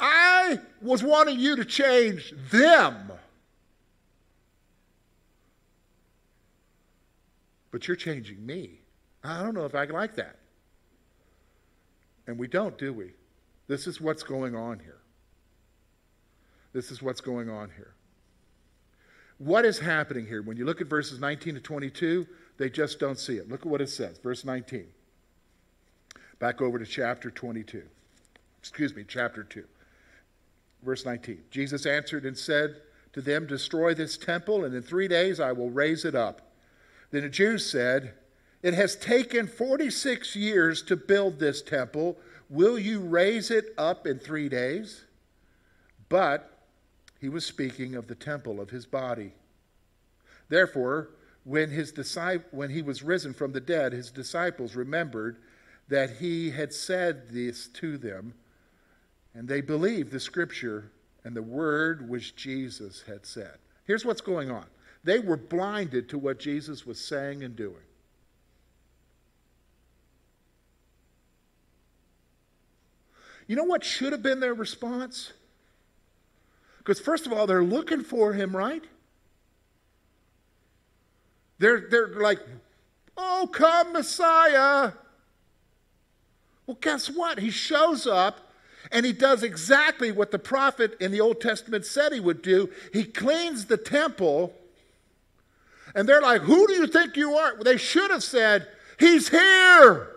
I 0.00 0.58
was 0.80 1.02
wanting 1.02 1.38
you 1.38 1.56
to 1.56 1.64
change 1.64 2.34
them. 2.50 3.12
But 7.72 7.88
you're 7.88 7.96
changing 7.96 8.44
me. 8.46 8.78
I 9.24 9.42
don't 9.42 9.54
know 9.54 9.64
if 9.64 9.74
I 9.74 9.84
like 9.86 10.14
that. 10.16 10.36
And 12.28 12.38
we 12.38 12.46
don't, 12.46 12.78
do 12.78 12.92
we? 12.92 13.12
This 13.66 13.88
is 13.88 14.00
what's 14.00 14.22
going 14.22 14.54
on 14.54 14.78
here. 14.78 15.00
This 16.72 16.90
is 16.90 17.02
what's 17.02 17.20
going 17.20 17.50
on 17.50 17.70
here. 17.76 17.94
What 19.38 19.64
is 19.64 19.78
happening 19.78 20.26
here? 20.26 20.42
When 20.42 20.56
you 20.56 20.64
look 20.64 20.80
at 20.80 20.86
verses 20.86 21.18
19 21.18 21.54
to 21.54 21.60
22, 21.60 22.26
they 22.58 22.70
just 22.70 23.00
don't 23.00 23.18
see 23.18 23.36
it. 23.36 23.48
Look 23.48 23.60
at 23.60 23.66
what 23.66 23.80
it 23.80 23.88
says. 23.88 24.18
Verse 24.18 24.44
19. 24.44 24.86
Back 26.38 26.60
over 26.60 26.78
to 26.78 26.86
chapter 26.86 27.30
22. 27.30 27.82
Excuse 28.60 28.94
me, 28.94 29.04
chapter 29.06 29.42
2. 29.42 29.64
Verse 30.82 31.04
19. 31.04 31.42
Jesus 31.50 31.86
answered 31.86 32.24
and 32.24 32.36
said 32.36 32.76
to 33.12 33.20
them, 33.20 33.46
Destroy 33.46 33.94
this 33.94 34.16
temple, 34.16 34.64
and 34.64 34.74
in 34.74 34.82
three 34.82 35.08
days 35.08 35.40
I 35.40 35.52
will 35.52 35.70
raise 35.70 36.04
it 36.04 36.14
up. 36.14 36.51
Then 37.12 37.22
the 37.22 37.28
Jews 37.28 37.70
said, 37.70 38.14
It 38.62 38.74
has 38.74 38.96
taken 38.96 39.46
46 39.46 40.34
years 40.34 40.82
to 40.82 40.96
build 40.96 41.38
this 41.38 41.62
temple. 41.62 42.18
Will 42.50 42.78
you 42.78 43.00
raise 43.00 43.50
it 43.50 43.72
up 43.78 44.06
in 44.06 44.18
three 44.18 44.48
days? 44.48 45.04
But 46.08 46.58
he 47.20 47.28
was 47.28 47.46
speaking 47.46 47.94
of 47.94 48.08
the 48.08 48.14
temple 48.16 48.60
of 48.60 48.70
his 48.70 48.86
body. 48.86 49.32
Therefore, 50.48 51.10
when, 51.44 51.70
his 51.70 51.92
when 52.50 52.70
he 52.70 52.82
was 52.82 53.02
risen 53.02 53.34
from 53.34 53.52
the 53.52 53.60
dead, 53.60 53.92
his 53.92 54.10
disciples 54.10 54.74
remembered 54.74 55.36
that 55.88 56.18
he 56.18 56.50
had 56.50 56.72
said 56.72 57.30
this 57.30 57.68
to 57.68 57.98
them, 57.98 58.34
and 59.34 59.48
they 59.48 59.60
believed 59.60 60.12
the 60.12 60.20
scripture 60.20 60.90
and 61.24 61.36
the 61.36 61.42
word 61.42 62.08
which 62.08 62.36
Jesus 62.36 63.02
had 63.06 63.26
said. 63.26 63.58
Here's 63.84 64.04
what's 64.04 64.20
going 64.20 64.50
on 64.50 64.66
they 65.04 65.18
were 65.18 65.36
blinded 65.36 66.08
to 66.10 66.18
what 66.18 66.38
Jesus 66.38 66.86
was 66.86 67.00
saying 67.00 67.42
and 67.42 67.56
doing. 67.56 67.74
You 73.46 73.56
know 73.56 73.64
what 73.64 73.84
should 73.84 74.12
have 74.12 74.22
been 74.22 74.40
their 74.40 74.54
response? 74.54 75.32
Because, 76.78 77.00
first 77.00 77.26
of 77.26 77.32
all, 77.32 77.46
they're 77.46 77.62
looking 77.62 78.02
for 78.02 78.32
him, 78.32 78.56
right? 78.56 78.84
They're, 81.58 81.86
they're 81.88 82.08
like, 82.08 82.40
oh, 83.16 83.48
come, 83.52 83.92
Messiah. 83.92 84.92
Well, 86.66 86.78
guess 86.80 87.08
what? 87.08 87.38
He 87.38 87.50
shows 87.50 88.06
up 88.06 88.52
and 88.90 89.04
he 89.06 89.12
does 89.12 89.42
exactly 89.42 90.10
what 90.10 90.30
the 90.30 90.38
prophet 90.38 90.96
in 91.00 91.12
the 91.12 91.20
Old 91.20 91.40
Testament 91.40 91.84
said 91.84 92.12
he 92.12 92.20
would 92.20 92.42
do. 92.42 92.70
He 92.92 93.04
cleans 93.04 93.66
the 93.66 93.76
temple 93.76 94.54
and 95.94 96.08
they're 96.08 96.20
like, 96.20 96.42
Who 96.42 96.66
do 96.66 96.74
you 96.74 96.86
think 96.86 97.16
you 97.16 97.34
are? 97.34 97.62
They 97.62 97.76
should 97.76 98.10
have 98.10 98.22
said, 98.22 98.68
He's 98.98 99.28
here. 99.28 100.08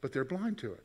But 0.00 0.12
they're 0.12 0.24
blind 0.24 0.58
to 0.58 0.72
it. 0.72 0.82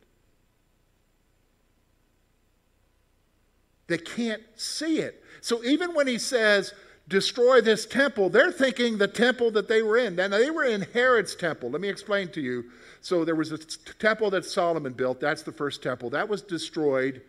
They 3.87 3.97
can't 3.97 4.41
see 4.55 4.99
it. 4.99 5.23
So 5.41 5.63
even 5.63 5.93
when 5.93 6.07
he 6.07 6.17
says, 6.17 6.73
destroy 7.07 7.59
this 7.61 7.85
temple, 7.85 8.29
they're 8.29 8.51
thinking 8.51 8.97
the 8.97 9.07
temple 9.07 9.51
that 9.51 9.67
they 9.67 9.81
were 9.81 9.97
in. 9.97 10.15
Now, 10.15 10.29
they 10.29 10.49
were 10.49 10.63
in 10.63 10.87
Herod's 10.93 11.35
temple. 11.35 11.69
Let 11.69 11.81
me 11.81 11.89
explain 11.89 12.29
to 12.29 12.41
you. 12.41 12.65
So 13.01 13.25
there 13.25 13.35
was 13.35 13.51
a 13.51 13.57
temple 13.57 14.29
that 14.29 14.45
Solomon 14.45 14.93
built. 14.93 15.19
That's 15.19 15.43
the 15.43 15.51
first 15.51 15.83
temple. 15.83 16.09
That 16.11 16.29
was 16.29 16.41
destroyed 16.41 17.21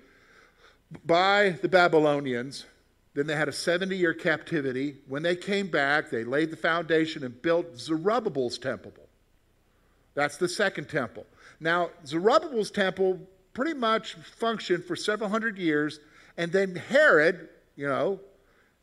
by 1.05 1.51
the 1.63 1.69
Babylonians. 1.69 2.67
Then 3.15 3.27
they 3.27 3.37
had 3.37 3.49
a 3.49 3.53
70 3.53 3.97
year 3.97 4.15
captivity. 4.15 4.97
When 5.07 5.23
they 5.23 5.37
came 5.37 5.69
back, 5.69 6.11
they 6.11 6.25
laid 6.25 6.51
the 6.51 6.57
foundation 6.57 7.25
and 7.25 7.41
built 7.43 7.79
Zerubbabel's 7.79 8.59
temple. 8.59 8.93
That's 10.15 10.37
the 10.37 10.49
second 10.49 10.89
temple. 10.89 11.27
Now, 11.61 11.91
Zerubbabel's 12.07 12.71
temple 12.71 13.21
pretty 13.55 13.75
much 13.75 14.15
functioned 14.15 14.85
for 14.85 14.97
several 14.97 15.31
hundred 15.31 15.59
years, 15.59 16.01
and 16.37 16.53
then 16.53 16.75
Herod, 16.75 17.49
you 17.77 17.87
know, 17.87 18.21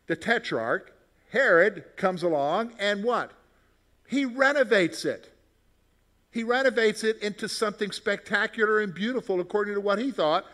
the 0.08 0.16
tetrarch, 0.16 0.94
Herod 1.32 1.84
comes 1.96 2.24
along 2.24 2.74
and 2.80 3.04
what? 3.04 3.32
He 4.08 4.26
renovates 4.26 5.06
it. 5.06 5.32
He 6.32 6.44
renovates 6.44 7.04
it 7.04 7.22
into 7.22 7.48
something 7.48 7.92
spectacular 7.92 8.80
and 8.80 8.94
beautiful 8.94 9.40
according 9.40 9.76
to 9.76 9.82
what 9.82 10.00
he 10.00 10.12
thought. 10.12 10.46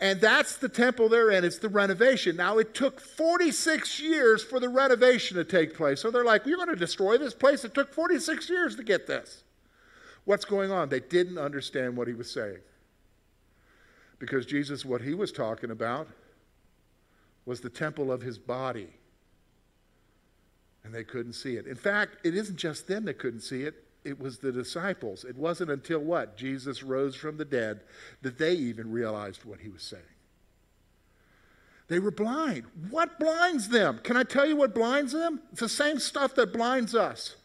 And 0.00 0.18
that's 0.18 0.56
the 0.56 0.68
temple 0.68 1.10
they're 1.10 1.30
in. 1.30 1.44
It's 1.44 1.58
the 1.58 1.68
renovation. 1.68 2.34
Now, 2.34 2.56
it 2.56 2.74
took 2.74 3.00
46 3.00 4.00
years 4.00 4.42
for 4.42 4.58
the 4.58 4.68
renovation 4.68 5.36
to 5.36 5.44
take 5.44 5.76
place. 5.76 6.00
So 6.00 6.10
they're 6.10 6.24
like, 6.24 6.46
we're 6.46 6.56
going 6.56 6.68
to 6.68 6.76
destroy 6.76 7.18
this 7.18 7.34
place. 7.34 7.64
It 7.66 7.74
took 7.74 7.92
46 7.92 8.48
years 8.48 8.76
to 8.76 8.82
get 8.82 9.06
this. 9.06 9.44
What's 10.24 10.46
going 10.46 10.72
on? 10.72 10.88
They 10.88 11.00
didn't 11.00 11.36
understand 11.36 11.96
what 11.96 12.08
he 12.08 12.14
was 12.14 12.30
saying. 12.30 12.60
Because 14.18 14.46
Jesus, 14.46 14.86
what 14.86 15.02
he 15.02 15.12
was 15.12 15.32
talking 15.32 15.70
about 15.70 16.08
was 17.44 17.60
the 17.60 17.70
temple 17.70 18.10
of 18.10 18.22
his 18.22 18.38
body. 18.38 18.88
And 20.82 20.94
they 20.94 21.04
couldn't 21.04 21.34
see 21.34 21.56
it. 21.56 21.66
In 21.66 21.76
fact, 21.76 22.24
it 22.24 22.34
isn't 22.34 22.56
just 22.56 22.88
them 22.88 23.04
that 23.04 23.18
couldn't 23.18 23.40
see 23.40 23.64
it, 23.64 23.84
it 24.04 24.18
was 24.18 24.38
the 24.38 24.52
disciples. 24.52 25.24
It 25.24 25.36
wasn't 25.36 25.70
until 25.70 26.00
what? 26.00 26.36
Jesus 26.36 26.82
rose 26.82 27.14
from 27.14 27.36
the 27.36 27.44
dead 27.44 27.80
that 28.22 28.38
they 28.38 28.54
even 28.54 28.90
realized 28.90 29.44
what 29.44 29.60
he 29.60 29.68
was 29.68 29.82
saying. 29.82 30.02
They 31.88 31.98
were 31.98 32.12
blind. 32.12 32.64
What 32.88 33.18
blinds 33.18 33.68
them? 33.68 34.00
Can 34.02 34.16
I 34.16 34.22
tell 34.22 34.46
you 34.46 34.56
what 34.56 34.74
blinds 34.74 35.12
them? 35.12 35.40
It's 35.50 35.60
the 35.60 35.68
same 35.68 35.98
stuff 35.98 36.34
that 36.36 36.52
blinds 36.52 36.94
us 36.94 37.36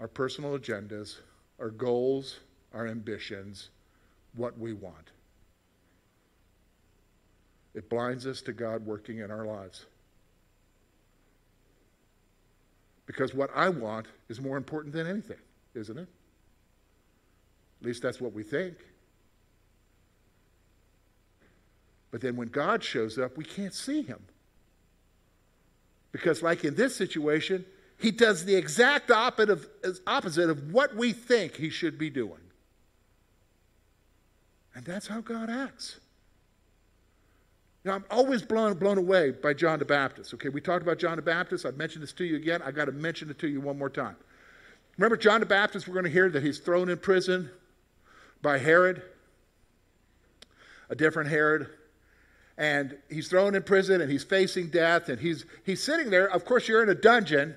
our 0.00 0.08
personal 0.08 0.58
agendas, 0.58 1.18
our 1.60 1.70
goals, 1.70 2.40
our 2.74 2.86
ambitions, 2.86 3.70
what 4.34 4.58
we 4.58 4.72
want. 4.72 5.12
It 7.74 7.88
blinds 7.88 8.26
us 8.26 8.42
to 8.42 8.52
God 8.52 8.84
working 8.84 9.18
in 9.18 9.30
our 9.30 9.46
lives. 9.46 9.86
Because 13.06 13.34
what 13.34 13.50
I 13.54 13.68
want 13.68 14.06
is 14.28 14.40
more 14.40 14.56
important 14.56 14.94
than 14.94 15.06
anything, 15.06 15.38
isn't 15.74 15.98
it? 15.98 16.08
At 17.80 17.86
least 17.86 18.02
that's 18.02 18.20
what 18.20 18.32
we 18.32 18.42
think. 18.42 18.76
But 22.10 22.20
then 22.20 22.36
when 22.36 22.48
God 22.48 22.82
shows 22.82 23.18
up, 23.18 23.36
we 23.36 23.44
can't 23.44 23.74
see 23.74 24.02
him. 24.02 24.22
Because, 26.12 26.42
like 26.42 26.64
in 26.64 26.76
this 26.76 26.94
situation, 26.94 27.66
he 27.98 28.10
does 28.10 28.44
the 28.44 28.54
exact 28.54 29.10
opposite 29.10 29.50
of, 29.50 30.72
what 30.72 30.94
we 30.94 31.12
think 31.12 31.56
he 31.56 31.70
should 31.70 31.98
be 31.98 32.08
doing. 32.08 32.40
And 34.74 34.84
that's 34.84 35.08
how 35.08 35.20
God 35.20 35.50
acts. 35.50 35.98
Now, 37.84 37.92
I'm 37.92 38.04
always 38.10 38.42
blown, 38.42 38.74
blown 38.78 38.96
away 38.96 39.30
by 39.30 39.52
John 39.52 39.78
the 39.78 39.84
Baptist. 39.84 40.32
Okay, 40.34 40.48
we 40.48 40.60
talked 40.60 40.82
about 40.82 40.98
John 40.98 41.16
the 41.16 41.22
Baptist. 41.22 41.66
I've 41.66 41.76
mentioned 41.76 42.02
this 42.02 42.12
to 42.14 42.24
you 42.24 42.36
again. 42.36 42.62
I've 42.62 42.74
got 42.74 42.86
to 42.86 42.92
mention 42.92 43.28
it 43.28 43.38
to 43.40 43.48
you 43.48 43.60
one 43.60 43.78
more 43.78 43.90
time. 43.90 44.16
Remember 44.96 45.16
John 45.16 45.40
the 45.40 45.46
Baptist, 45.46 45.86
we're 45.86 45.94
going 45.94 46.04
to 46.04 46.10
hear 46.10 46.30
that 46.30 46.42
he's 46.42 46.58
thrown 46.58 46.88
in 46.88 46.96
prison 46.96 47.50
by 48.40 48.58
Herod, 48.58 49.02
a 50.88 50.94
different 50.94 51.28
Herod. 51.28 51.68
And 52.56 52.96
he's 53.10 53.28
thrown 53.28 53.54
in 53.54 53.62
prison 53.64 54.00
and 54.00 54.10
he's 54.10 54.24
facing 54.24 54.68
death 54.68 55.08
and 55.08 55.20
he's, 55.20 55.44
he's 55.64 55.82
sitting 55.82 56.08
there. 56.08 56.30
Of 56.30 56.44
course, 56.44 56.68
you're 56.68 56.82
in 56.82 56.88
a 56.88 56.94
dungeon 56.94 57.56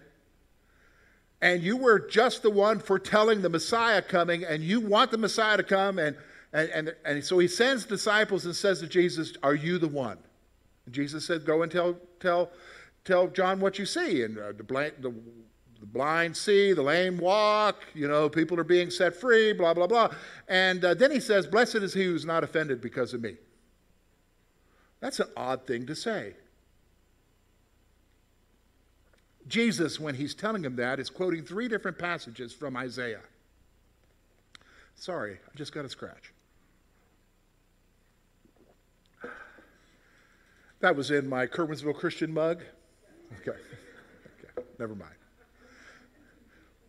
and 1.42 1.62
you 1.62 1.78
were 1.78 2.00
just 2.00 2.42
the 2.42 2.50
one 2.50 2.80
foretelling 2.80 3.44
the 3.44 3.50
Messiah 3.50 4.02
coming 4.02 4.44
and 4.44 4.64
you 4.64 4.82
want 4.82 5.12
the 5.12 5.18
Messiah 5.20 5.56
to 5.56 5.64
come 5.64 6.00
and 6.00 6.18
and, 6.54 6.70
and, 6.70 6.96
and 7.06 7.24
so 7.24 7.40
he 7.40 7.48
sends 7.48 7.86
disciples 7.86 8.46
and 8.46 8.56
says 8.56 8.80
to 8.80 8.88
Jesus, 8.88 9.34
Are 9.44 9.56
you 9.56 9.78
the 9.78 9.88
one? 9.88 10.18
And 10.86 10.96
Jesus 10.96 11.26
said, 11.26 11.46
Go 11.46 11.64
and 11.64 11.72
tell, 11.72 11.98
tell, 12.20 12.52
tell 13.04 13.28
John 13.28 13.60
what 13.60 13.78
you 13.78 13.86
see. 13.86 14.24
And 14.24 14.38
uh, 14.38 14.54
the, 14.54 14.64
blind, 14.64 14.94
the, 15.00 15.14
the 15.80 15.86
blind 15.86 16.36
see, 16.38 16.74
the 16.74 16.82
lame 16.82 17.18
walk, 17.18 17.84
you 17.94 18.08
know, 18.08 18.30
people 18.30 18.60
are 18.60 18.64
being 18.64 18.90
set 18.90 19.16
free, 19.16 19.54
blah, 19.54 19.74
blah, 19.74 19.88
blah. 19.88 20.10
And 20.48 20.84
uh, 20.84 20.94
then 20.94 21.12
he 21.12 21.20
says, 21.20 21.46
Blessed 21.46 21.76
is 21.76 21.94
he 21.94 22.06
who's 22.06 22.26
not 22.26 22.44
offended 22.44 22.82
because 22.82 23.14
of 23.14 23.22
me. 23.22 23.36
That's 25.00 25.20
an 25.20 25.28
odd 25.36 25.68
thing 25.68 25.86
to 25.88 25.96
say. 25.96 26.34
Jesus, 29.48 30.00
when 30.00 30.16
he's 30.16 30.34
telling 30.34 30.64
him 30.64 30.76
that, 30.78 31.00
is 31.00 31.10
quoting 31.10 31.44
three 31.44 31.68
different 31.68 31.98
passages 31.98 32.52
from 32.52 32.76
Isaiah. 32.76 33.22
Sorry, 34.96 35.34
I 35.34 35.58
just 35.58 35.74
got 35.74 35.86
a 35.86 35.90
scratch. 35.90 36.34
That 40.80 40.96
was 40.96 41.12
in 41.12 41.28
my 41.28 41.48
Curwensville 41.48 41.96
Christian 41.96 42.34
mug. 42.34 42.64
Okay. 43.42 43.58
Okay. 44.40 44.68
Never 44.78 44.94
mind. 44.94 45.16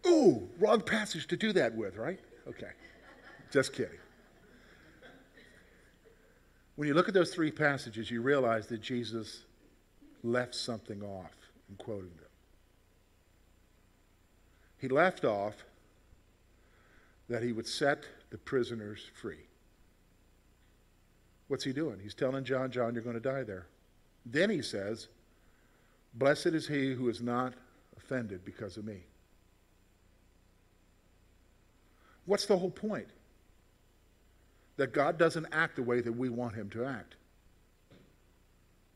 Ooh, 0.06 0.48
wrong 0.58 0.80
passage 0.80 1.26
to 1.28 1.36
do 1.36 1.52
that 1.52 1.74
with, 1.74 1.96
right? 1.96 2.20
Okay. 2.46 2.70
Just 3.50 3.72
kidding. 3.72 3.98
When 6.76 6.86
you 6.86 6.94
look 6.94 7.08
at 7.08 7.14
those 7.14 7.34
three 7.34 7.50
passages, 7.50 8.10
you 8.10 8.22
realize 8.22 8.66
that 8.68 8.80
Jesus 8.80 9.44
left 10.22 10.54
something 10.54 11.02
off 11.02 11.34
in 11.68 11.76
quoting 11.76 12.10
them. 12.16 12.28
He 14.78 14.88
left 14.88 15.24
off 15.24 15.54
that 17.28 17.42
he 17.42 17.52
would 17.52 17.66
set 17.66 18.04
the 18.30 18.38
prisoners 18.38 19.10
free. 19.20 19.46
What's 21.48 21.64
he 21.64 21.72
doing? 21.72 21.98
He's 22.00 22.14
telling 22.14 22.44
John, 22.44 22.70
John, 22.70 22.94
you're 22.94 23.02
going 23.02 23.20
to 23.20 23.20
die 23.20 23.42
there. 23.42 23.66
Then 24.24 24.50
he 24.50 24.62
says, 24.62 25.08
Blessed 26.14 26.46
is 26.46 26.66
he 26.66 26.92
who 26.92 27.08
is 27.08 27.20
not 27.20 27.54
offended 27.96 28.44
because 28.44 28.76
of 28.76 28.84
me. 28.84 28.98
What's 32.24 32.46
the 32.46 32.58
whole 32.58 32.70
point? 32.70 33.08
That 34.76 34.92
God 34.92 35.18
doesn't 35.18 35.46
act 35.52 35.76
the 35.76 35.82
way 35.82 36.00
that 36.00 36.12
we 36.12 36.28
want 36.28 36.54
him 36.54 36.70
to 36.70 36.84
act. 36.84 37.16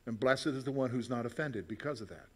And 0.06 0.18
blessed 0.18 0.48
is 0.48 0.64
the 0.64 0.72
one 0.72 0.90
who's 0.90 1.08
not 1.08 1.26
offended 1.26 1.68
because 1.68 2.00
of 2.00 2.08
that. 2.08 2.26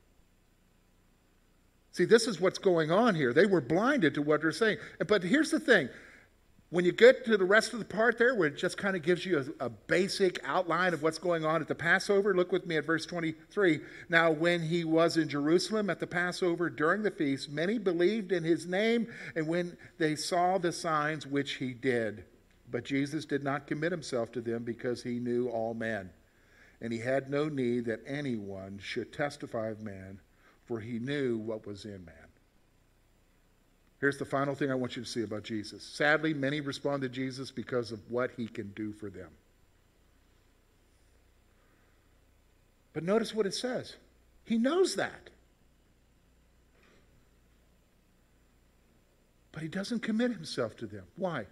See, 1.93 2.05
this 2.05 2.27
is 2.27 2.41
what's 2.41 2.59
going 2.59 2.91
on 2.91 3.15
here. 3.15 3.33
They 3.33 3.47
were 3.47 3.61
blinded 3.61 4.15
to 4.15 4.23
what 4.23 4.43
they're 4.43 4.53
saying. 4.53 4.79
But 5.07 5.23
here's 5.23 5.51
the 5.51 5.61
thing 5.61 5.89
when 6.77 6.85
you 6.85 6.93
get 6.93 7.25
to 7.25 7.39
the 7.39 7.45
rest 7.45 7.73
of 7.73 7.79
the 7.79 7.87
part 7.87 8.19
there, 8.19 8.35
where 8.35 8.49
it 8.49 8.59
just 8.59 8.77
kind 8.77 8.95
of 8.95 9.01
gives 9.01 9.25
you 9.25 9.55
a, 9.59 9.65
a, 9.65 9.71
basic 9.71 10.39
outline 10.45 10.93
of 10.93 11.03
what's 11.03 11.17
going 11.17 11.43
on 11.43 11.63
at 11.63 11.69
the 11.69 11.75
Passover, 11.75 12.35
look 12.35 12.53
with 12.53 12.67
me 12.67 12.77
at 12.77 12.85
verse 12.85 13.07
23. 13.07 13.81
Now, 14.11 14.31
when 14.31 14.61
he 14.61 14.85
was 14.85 15.17
in 15.17 15.27
Jerusalem 15.27 15.89
at 15.89 16.01
the 16.01 16.07
Passover 16.07 16.69
during 16.69 17.03
the 17.03 17.11
feast, 17.11 17.51
many 17.51 17.79
believed 17.79 18.31
in 18.31 18.45
his 18.45 18.67
name, 18.67 19.07
and 19.35 19.49
when 19.49 19.75
they 19.97 20.17
saw 20.17 20.59
the 20.59 20.71
signs 20.71 21.27
which 21.27 21.55
he 21.55 21.73
did. 21.73 22.25
But 22.71 22.85
Jesus 22.85 23.25
did 23.25 23.43
not 23.43 23.67
commit 23.67 23.91
himself 23.91 24.31
to 24.33 24.43
them 24.43 24.63
because 24.63 25.03
he 25.03 25.19
knew 25.19 25.49
all 25.49 25.73
men. 25.73 26.11
And 26.83 26.93
he 26.93 26.99
had 26.99 27.31
no 27.31 27.49
need 27.49 27.87
that 27.87 28.03
anyone 28.07 28.81
should 28.83 29.15
testify 29.15 29.69
of 29.69 29.81
man, 29.81 30.21
for 30.67 30.81
he 30.81 30.99
knew 30.99 31.39
what 31.39 31.67
was 31.67 31.87
in 31.87 32.05
man. 32.05 32.26
Here's 34.01 34.19
the 34.19 34.25
final 34.25 34.55
thing 34.55 34.71
I 34.71 34.75
want 34.75 34.97
you 34.97 35.03
to 35.03 35.09
see 35.09 35.23
about 35.23 35.43
Jesus. 35.43 35.83
Sadly, 35.83 36.35
many 36.35 36.61
respond 36.61 37.03
to 37.03 37.09
Jesus 37.09 37.51
because 37.51 37.93
of 37.93 38.01
what 38.11 38.31
he 38.37 38.47
can 38.47 38.73
do 38.77 38.93
for 38.93 39.09
them. 39.09 39.31
But 42.93 43.05
notice 43.05 43.35
what 43.35 43.47
it 43.47 43.55
says. 43.55 43.97
He 44.45 44.59
knows 44.59 44.97
that. 44.97 45.31
But 49.53 49.63
he 49.63 49.69
doesn't 49.69 50.01
commit 50.01 50.31
himself 50.31 50.77
to 50.77 50.87
them. 50.87 51.05
Why? 51.17 51.47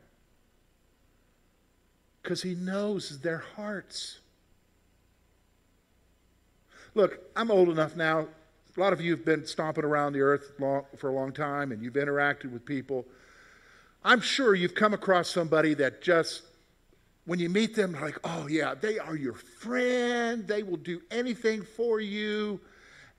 Because 2.22 2.42
he 2.42 2.54
knows 2.54 3.20
their 3.20 3.44
hearts. 3.56 4.20
Look, 6.94 7.18
I'm 7.34 7.50
old 7.50 7.70
enough 7.70 7.96
now 7.96 8.28
a 8.76 8.80
lot 8.80 8.92
of 8.92 9.00
you 9.00 9.12
have 9.12 9.24
been 9.24 9.46
stomping 9.46 9.84
around 9.84 10.14
the 10.14 10.20
earth 10.20 10.52
long, 10.58 10.84
for 10.96 11.08
a 11.10 11.12
long 11.12 11.32
time 11.32 11.70
and 11.70 11.82
you've 11.82 11.94
interacted 11.94 12.52
with 12.52 12.64
people. 12.64 13.06
I'm 14.04 14.20
sure 14.20 14.54
you've 14.54 14.74
come 14.74 14.92
across 14.92 15.30
somebody 15.30 15.74
that 15.74 16.02
just, 16.02 16.42
when 17.24 17.38
you 17.38 17.48
meet 17.48 17.74
them, 17.74 17.92
like, 17.92 18.18
oh, 18.24 18.48
yeah, 18.48 18.74
they 18.74 18.98
are 18.98 19.16
your 19.16 19.34
friend. 19.34 20.46
They 20.46 20.62
will 20.62 20.76
do 20.76 21.00
anything 21.10 21.62
for 21.62 22.00
you. 22.00 22.60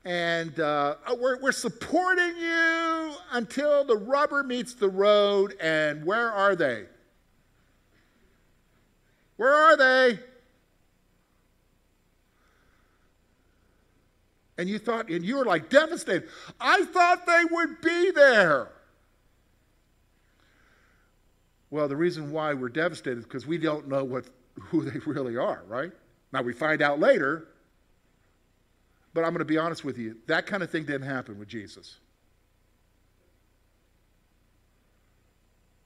And 0.04 0.60
uh, 0.60 0.96
oh, 1.08 1.16
we're, 1.16 1.42
we're 1.42 1.52
supporting 1.52 2.38
you 2.38 3.14
until 3.32 3.84
the 3.84 3.98
rubber 3.98 4.44
meets 4.44 4.76
the 4.76 4.90
road. 4.90 5.56
And 5.60 6.06
where 6.06 6.32
are 6.32 6.56
they? 6.56 6.86
Where 9.38 9.54
are 9.54 9.78
they? 9.78 10.20
And 14.58 14.70
you 14.70 14.80
thought, 14.80 15.10
and 15.10 15.26
you 15.26 15.38
were 15.38 15.46
like 15.46 15.70
devastated. 15.70 16.30
I 16.60 16.86
thought 16.86 17.26
they 17.26 17.44
would 17.52 17.82
be 17.82 18.12
there. 18.12 18.70
Well, 21.70 21.88
the 21.88 21.98
reason 21.98 22.32
why 22.32 22.54
we're 22.54 22.70
devastated 22.70 23.20
is 23.20 23.26
because 23.26 23.46
we 23.48 23.58
don't 23.58 23.88
know 23.88 24.04
what, 24.04 24.26
who 24.60 24.84
they 24.84 25.00
really 25.06 25.38
are, 25.38 25.64
right? 25.68 25.92
Now 26.32 26.42
we 26.42 26.54
find 26.54 26.82
out 26.82 27.00
later, 27.00 27.48
But 29.14 29.24
I'm 29.24 29.32
going 29.32 29.40
to 29.40 29.46
be 29.46 29.58
honest 29.58 29.86
with 29.86 29.98
you 29.98 30.18
that 30.28 30.46
kind 30.46 30.62
of 30.64 30.70
thing 30.70 30.86
didn't 30.86 31.08
happen 31.08 31.40
with 31.40 31.48
Jesus. 31.48 32.00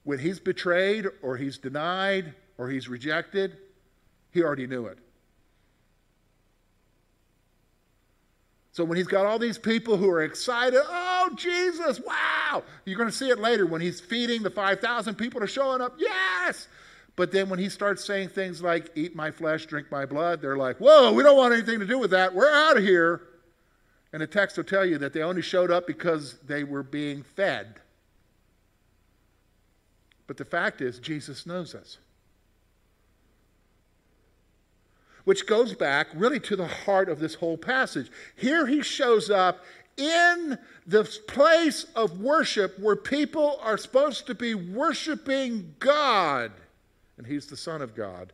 When 0.04 0.20
he's 0.20 0.40
betrayed 0.40 1.08
or 1.22 1.38
he's 1.38 1.58
denied 1.60 2.34
or 2.58 2.70
he's 2.70 2.90
rejected, 2.90 3.58
he 4.32 4.44
already 4.44 4.68
knew 4.68 4.88
it. 4.88 5.00
So 8.80 8.86
when 8.86 8.96
he's 8.96 9.08
got 9.08 9.26
all 9.26 9.38
these 9.38 9.58
people 9.58 9.98
who 9.98 10.10
are 10.10 10.24
excited, 10.24 10.80
oh, 10.88 11.32
Jesus, 11.36 12.00
wow. 12.00 12.64
You're 12.86 12.96
going 12.96 13.10
to 13.10 13.16
see 13.16 13.28
it 13.28 13.38
later 13.38 13.66
when 13.66 13.82
he's 13.82 14.00
feeding 14.00 14.42
the 14.42 14.50
5,000 14.50 15.16
people 15.16 15.44
are 15.44 15.48
showing 15.48 15.82
up, 15.82 15.96
yes. 15.98 16.70
But 17.18 17.34
then 17.34 17.50
when 17.50 17.60
he 17.60 17.68
starts 17.68 18.06
saying 18.06 18.30
things 18.30 18.62
like, 18.62 18.90
eat 18.96 19.18
my 19.18 19.32
flesh, 19.32 19.66
drink 19.66 19.92
my 19.92 20.06
blood, 20.06 20.42
they're 20.42 20.56
like, 20.56 20.78
whoa, 20.78 21.12
we 21.12 21.24
don't 21.24 21.36
want 21.36 21.54
anything 21.54 21.82
to 21.82 21.86
do 21.86 22.00
with 22.00 22.12
that. 22.12 22.34
We're 22.34 22.50
out 22.50 22.78
of 22.78 22.84
here. 22.84 23.24
And 24.14 24.22
the 24.22 24.28
text 24.28 24.56
will 24.56 24.64
tell 24.64 24.86
you 24.86 24.98
that 25.00 25.12
they 25.12 25.24
only 25.24 25.42
showed 25.42 25.72
up 25.72 25.86
because 25.86 26.38
they 26.48 26.64
were 26.64 26.82
being 26.82 27.22
fed. 27.22 27.82
But 30.26 30.38
the 30.38 30.46
fact 30.46 30.80
is, 30.80 31.00
Jesus 31.00 31.46
knows 31.46 31.76
us. 31.76 31.98
Which 35.30 35.46
goes 35.46 35.76
back 35.76 36.08
really 36.16 36.40
to 36.40 36.56
the 36.56 36.66
heart 36.66 37.08
of 37.08 37.20
this 37.20 37.36
whole 37.36 37.56
passage. 37.56 38.10
Here 38.36 38.66
he 38.66 38.82
shows 38.82 39.30
up 39.30 39.64
in 39.96 40.58
the 40.88 41.04
place 41.28 41.84
of 41.96 42.20
worship 42.20 42.80
where 42.80 42.96
people 42.96 43.60
are 43.62 43.78
supposed 43.78 44.26
to 44.26 44.34
be 44.34 44.56
worshiping 44.56 45.76
God 45.78 46.52
and 47.16 47.28
he's 47.28 47.46
the 47.46 47.56
Son 47.56 47.84
of 47.84 47.94
God. 47.94 48.34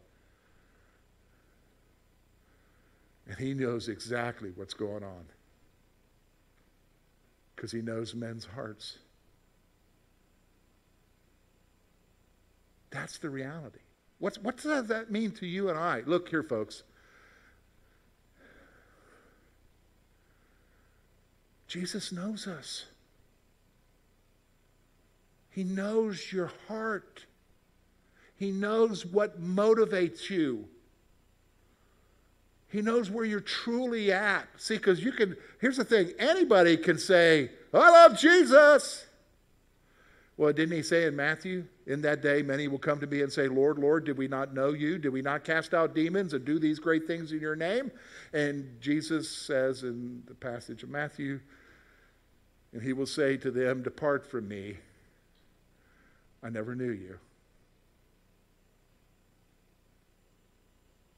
And 3.27 3.38
he 3.39 3.53
knows 3.53 3.89
exactly 3.89 4.53
what's 4.55 4.73
going 4.73 5.03
on 5.03 5.25
because 7.58 7.73
he 7.73 7.81
knows 7.81 8.15
men's 8.15 8.45
hearts. 8.45 8.99
That's 12.89 13.17
the 13.17 13.29
reality. 13.29 13.79
What's, 14.26 14.40
what 14.40 14.58
does 14.58 14.88
that 14.88 15.12
mean 15.12 15.30
to 15.34 15.46
you 15.46 15.70
and 15.70 15.78
I? 15.78 16.02
Look 16.08 16.30
here, 16.30 16.42
folks. 16.42 16.82
Jesus 21.68 22.12
knows 22.12 22.48
us. 22.48 22.86
He 25.52 25.64
knows 25.64 26.34
your 26.34 26.50
heart. 26.68 27.26
He 28.36 28.50
knows 28.50 29.06
what 29.06 29.40
motivates 29.40 30.28
you. 30.32 30.70
He 32.70 32.82
knows 32.82 33.12
where 33.12 33.26
you're 33.26 33.40
truly 33.40 34.12
at. 34.12 34.48
See, 34.58 34.78
because 34.78 35.04
you 35.04 35.12
can, 35.12 35.38
here's 35.62 35.78
the 35.78 35.86
thing 35.86 36.14
anybody 36.18 36.78
can 36.78 36.98
say, 36.98 37.52
I 37.72 37.92
love 37.92 38.18
Jesus. 38.18 39.05
Well, 40.38 40.52
didn't 40.52 40.76
he 40.76 40.84
say 40.84 41.06
in 41.06 41.15
Matthew, 41.15 41.65
in 41.88 42.02
that 42.02 42.21
day, 42.21 42.41
many 42.41 42.67
will 42.67 42.80
come 42.80 43.00
to 43.00 43.08
me 43.08 43.21
and 43.21 43.32
say, 43.32 43.48
Lord, 43.48 43.80
Lord, 43.80 44.04
did 44.04 44.17
we 44.17 44.28
not 44.28 44.54
know 44.54 44.74
you? 44.74 44.98
Did 44.98 45.13
we 45.13 45.21
not 45.21 45.45
cast 45.45 45.74
out 45.74 45.95
demons 45.95 46.34
and 46.34 46.43
do 46.43 46.60
these 46.60 46.78
great 46.78 47.08
things 47.08 47.32
in 47.32 47.39
your 47.39 47.56
name? 47.56 47.89
And 48.34 48.82
Jesus 48.82 49.30
says 49.30 49.84
in 49.84 50.24
the 50.28 50.36
passage 50.36 50.84
of 50.84 50.89
Matthew, 50.89 51.39
and 52.74 52.82
he 52.82 52.91
will 52.91 53.06
say 53.06 53.38
to 53.38 53.50
them, 53.50 53.82
Depart 53.82 54.30
from 54.30 54.50
me. 54.50 54.78
I 56.43 56.50
never 56.50 56.76
knew 56.76 56.91
you. 56.91 57.17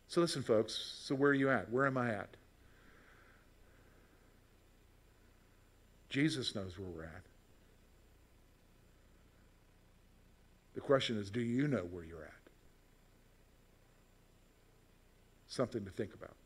So 0.07 0.21
listen, 0.21 0.43
folks. 0.43 1.01
So 1.03 1.15
where 1.15 1.31
are 1.31 1.33
you 1.33 1.49
at? 1.49 1.71
Where 1.71 1.87
am 1.87 1.97
I 1.97 2.11
at? 2.11 2.29
Jesus 6.09 6.55
knows 6.55 6.77
where 6.77 6.89
we're 6.89 7.03
at. 7.03 7.23
The 10.77 10.81
question 10.81 11.17
is 11.17 11.31
do 11.31 11.41
you 11.41 11.67
know 11.67 11.87
where 11.89 12.03
you're 12.03 12.21
at? 12.21 12.51
Something 15.47 15.83
to 15.85 15.89
think 15.89 16.13
about. 16.13 16.36